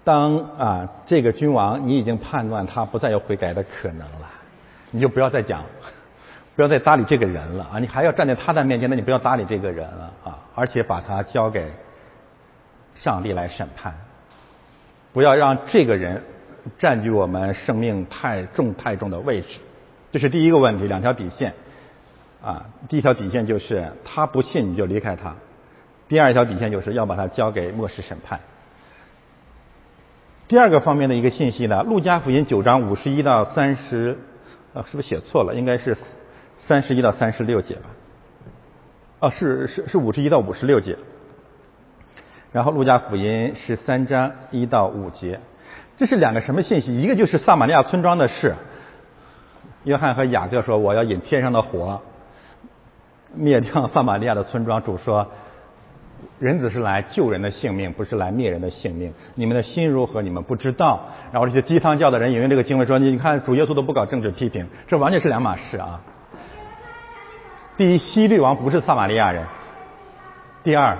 [0.05, 4.28] 当啊这个君王，你已经判断他不再有悔改的可能了。
[4.90, 5.64] 你就不要再讲，
[6.54, 7.78] 不要再搭理这个人了啊！
[7.78, 10.38] 你还要站在他的面前，那你不要搭理这个人了啊！
[10.54, 11.70] 而且把他交给
[12.94, 13.94] 上帝来审判，
[15.12, 16.22] 不要让这个人
[16.78, 19.58] 占据我们生命太重太重的位置。
[20.12, 21.52] 这是第一个问题，两条底线
[22.42, 22.66] 啊。
[22.88, 25.34] 第一条底线就是他不信你就离开他；
[26.08, 28.40] 第二条底线就是要把他交给末世审判。
[30.48, 34.16] 第二个方面的一个信息呢，《路加福音》九章五十一到三十，
[34.77, 35.55] 啊，是不是写错了？
[35.55, 35.97] 应该是
[36.66, 37.89] 三十一到三十六节吧？
[39.20, 40.98] 哦，是是是五十一到五十六节。
[42.53, 45.40] 然后《路加福音》是三章一到五节，
[45.97, 46.94] 这是两个什么信息？
[46.98, 48.55] 一个就是撒玛利亚村庄的事。
[49.85, 52.03] 约翰和雅各说：“我要引天上的火
[53.35, 55.27] 灭掉撒玛利亚的村庄。”主说。
[56.38, 59.12] 人子是来救人的性命，不是来灭人的性命。
[59.34, 60.20] 你们的心如何？
[60.20, 61.01] 你们不知道。
[61.32, 66.01] 然后这些鸡汤教的人引用这个经文说：“你看，主耶稣都不搞政治批评，这完全是两码事啊。”
[67.78, 69.44] 第一，西律王不是撒玛利亚人。
[70.62, 70.97] 第二，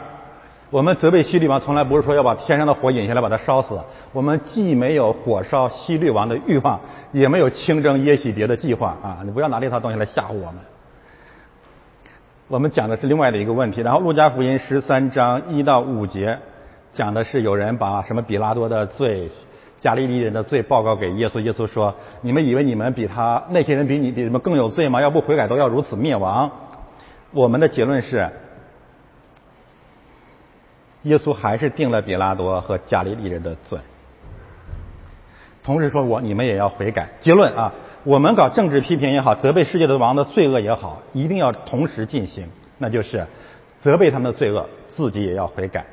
[0.71, 3.79] 我们责备西律王，从来不是说要把天上的火引下来把他烧死。
[4.13, 6.81] 我们既没有火烧西律王的欲望，
[7.13, 9.21] 也没有清蒸耶洗别的计划啊！
[9.25, 10.57] 你不要拿这套东西来吓唬我们。
[12.49, 16.39] 我们讲的是另外的一个问题，然后《路加福音》十三章一到五节
[16.93, 19.29] 讲的是有人把什么比拉多的罪、
[19.81, 25.01] 加利利人的罪报告给耶稣，耶稣说：“你们以为你们比他那些人比你比什么更有罪吗？
[25.01, 26.49] 要不悔改都要如此灭亡。”
[27.35, 28.31] 我们的结论是，
[31.03, 33.81] 耶稣还是定了比拉多和加利利人的罪，
[35.65, 37.09] 同时说我你们也要悔改。
[37.21, 37.73] 结论啊。
[38.07, 43.27] 我们搞政治批评也好，责备世界的王的罪恶也好，一定要同时进行，那就是
[43.81, 44.65] 责备他们的罪恶，
[44.95, 45.85] 自己也要悔改。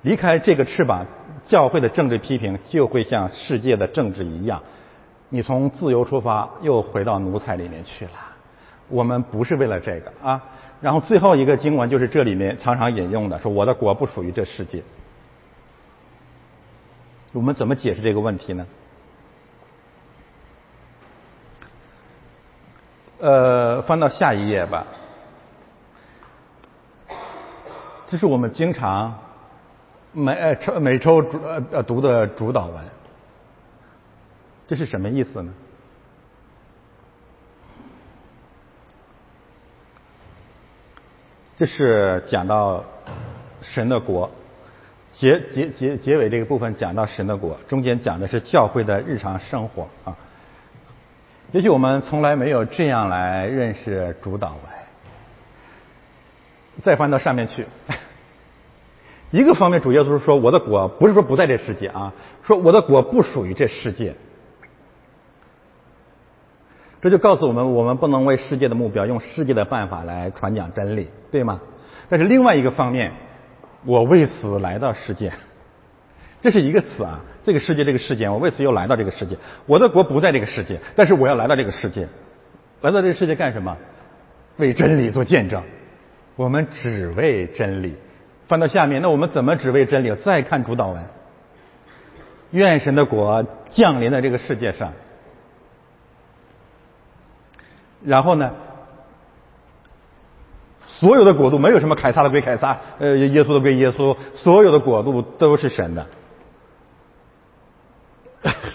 [0.00, 1.06] 离开这个翅膀，
[1.44, 4.62] 教会的政治批评就会像世界的政治一样，
[5.28, 8.12] 你从自由出发，又回到奴才里面去了。
[8.88, 10.42] 我们不是为了这个啊。
[10.80, 14.82] 然后最后一个经文就是这里面常常引用的，说我的国不属于这世界。
[17.32, 18.66] 我们怎么解释这个问题呢？
[23.24, 24.86] 呃，翻到下一页吧。
[28.06, 29.18] 这是我们经常
[30.12, 31.24] 每呃每周
[31.72, 32.84] 呃读的主导文。
[34.68, 35.54] 这是什么意思呢？
[41.56, 42.84] 这是讲到
[43.62, 44.30] 神的国，
[45.12, 50.14] 结结结结尾这个部分讲到神的国，中间讲的是教会的日常生活啊。
[51.54, 54.58] 也许我们从来没有这样来认识主导文。
[56.82, 57.64] 再翻到上面去，
[59.30, 62.12] 一个方面，主耶稣说：“我的果不是说不在这世界啊，
[62.42, 64.16] 说我的果不属于这世界。”
[67.00, 71.60] 这就告诉我们，我们不能为世界的目标用世界的办法来传讲真理，对吗？
[72.08, 73.12] 但是另外一个方面，
[73.84, 75.32] 我为此来到世界。
[76.44, 79.34] 这是一个词啊，这个世界，这个世界，我为此又来到这个世界。
[79.64, 82.06] 我的国不在这个世界，但是我要来到这个世界，
[82.82, 83.78] 来到这个世界干什么？
[84.58, 85.62] 为真理做见证。
[86.36, 87.96] 我们只为真理。
[88.46, 90.14] 翻到下面，那我们怎么只为真理？
[90.16, 91.02] 再看主导文，
[92.50, 94.92] 愿神的国降临在这个世界上。
[98.04, 98.52] 然后呢，
[100.86, 106.06] 所有的国度没有什么凯撒的归凯撒，呃，耶稣的归耶稣，所有的国度都是神的。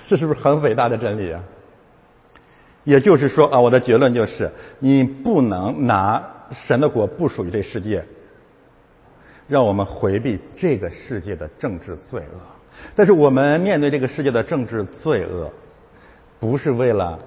[0.08, 1.42] 这 是不是很伟大的真理啊？
[2.86, 8.04] 也就是说啊，我的结论就是，你不能拿神的国不属于这世界，
[9.48, 12.40] 让我们回避这个世界的政治罪恶。
[12.96, 15.52] 但是我们面对这个世界的政治罪恶，
[16.40, 17.20] 不是为了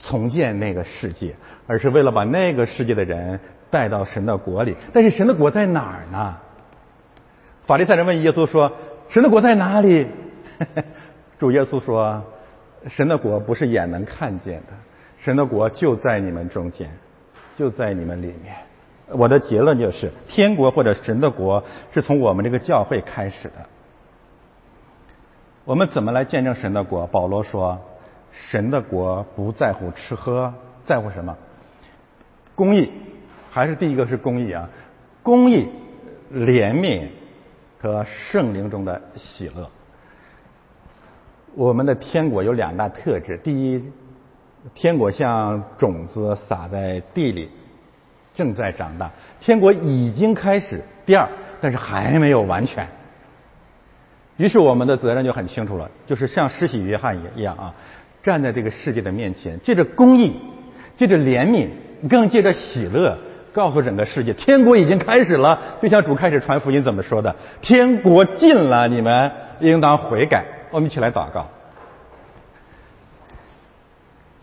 [0.00, 3.38] 重建那个世界，而是为了把那个世界的人
[3.70, 4.74] 带到神的国里。
[4.92, 6.36] 但是神的国在哪儿呢？
[7.66, 8.72] 法利赛人问耶稣说
[9.10, 10.06] ：“神的国在哪里？”
[11.38, 12.22] 主耶稣说
[12.88, 14.72] ：“神的国不是眼能看见的，
[15.18, 16.90] 神的国就在你们中间，
[17.56, 18.54] 就在你们里面。”
[19.10, 21.64] 我的结论就是，天国或者神的国
[21.94, 23.54] 是从我们这个教会开始的。
[25.64, 27.06] 我们怎么来见证神的国？
[27.06, 27.78] 保罗说
[28.32, 30.52] ：“神的国不在乎吃喝，
[30.84, 31.36] 在乎什么？
[32.54, 32.90] 公义，
[33.50, 34.68] 还是第一个是公义啊？
[35.22, 35.68] 公义、
[36.32, 37.06] 怜悯
[37.80, 39.70] 和圣灵中的喜乐。”
[41.58, 43.82] 我们的天国有两大特质：第一，
[44.76, 47.48] 天国像种子撒在地里，
[48.32, 49.08] 正在长大；
[49.40, 50.80] 天国已经开始。
[51.04, 51.28] 第二，
[51.60, 52.86] 但是还没有完全。
[54.36, 57.74] 于是我们的责任就很清楚了，就是像施洗约翰一样啊，
[58.22, 60.36] 站在这个世界的面前，借着公义，
[60.96, 61.66] 借着怜悯，
[62.08, 63.18] 更借着喜乐，
[63.52, 65.60] 告诉整个世界，天国已经开始了。
[65.82, 71.46] 就像主开始传福音怎么说的：“天国近了，你们应当悔改。”我们一起来祷告。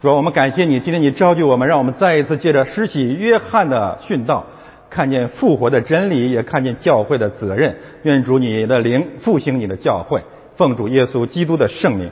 [0.02, 4.45] 主，我们感谢你，今天你召集我们，让我们再一次借着施洗约翰的殉道，
[4.89, 7.77] 看见复活的真理，也看见教会的责任。
[8.03, 10.23] 愿主你的灵复兴你的教会，
[10.57, 12.11] 奉主耶稣基督的圣名。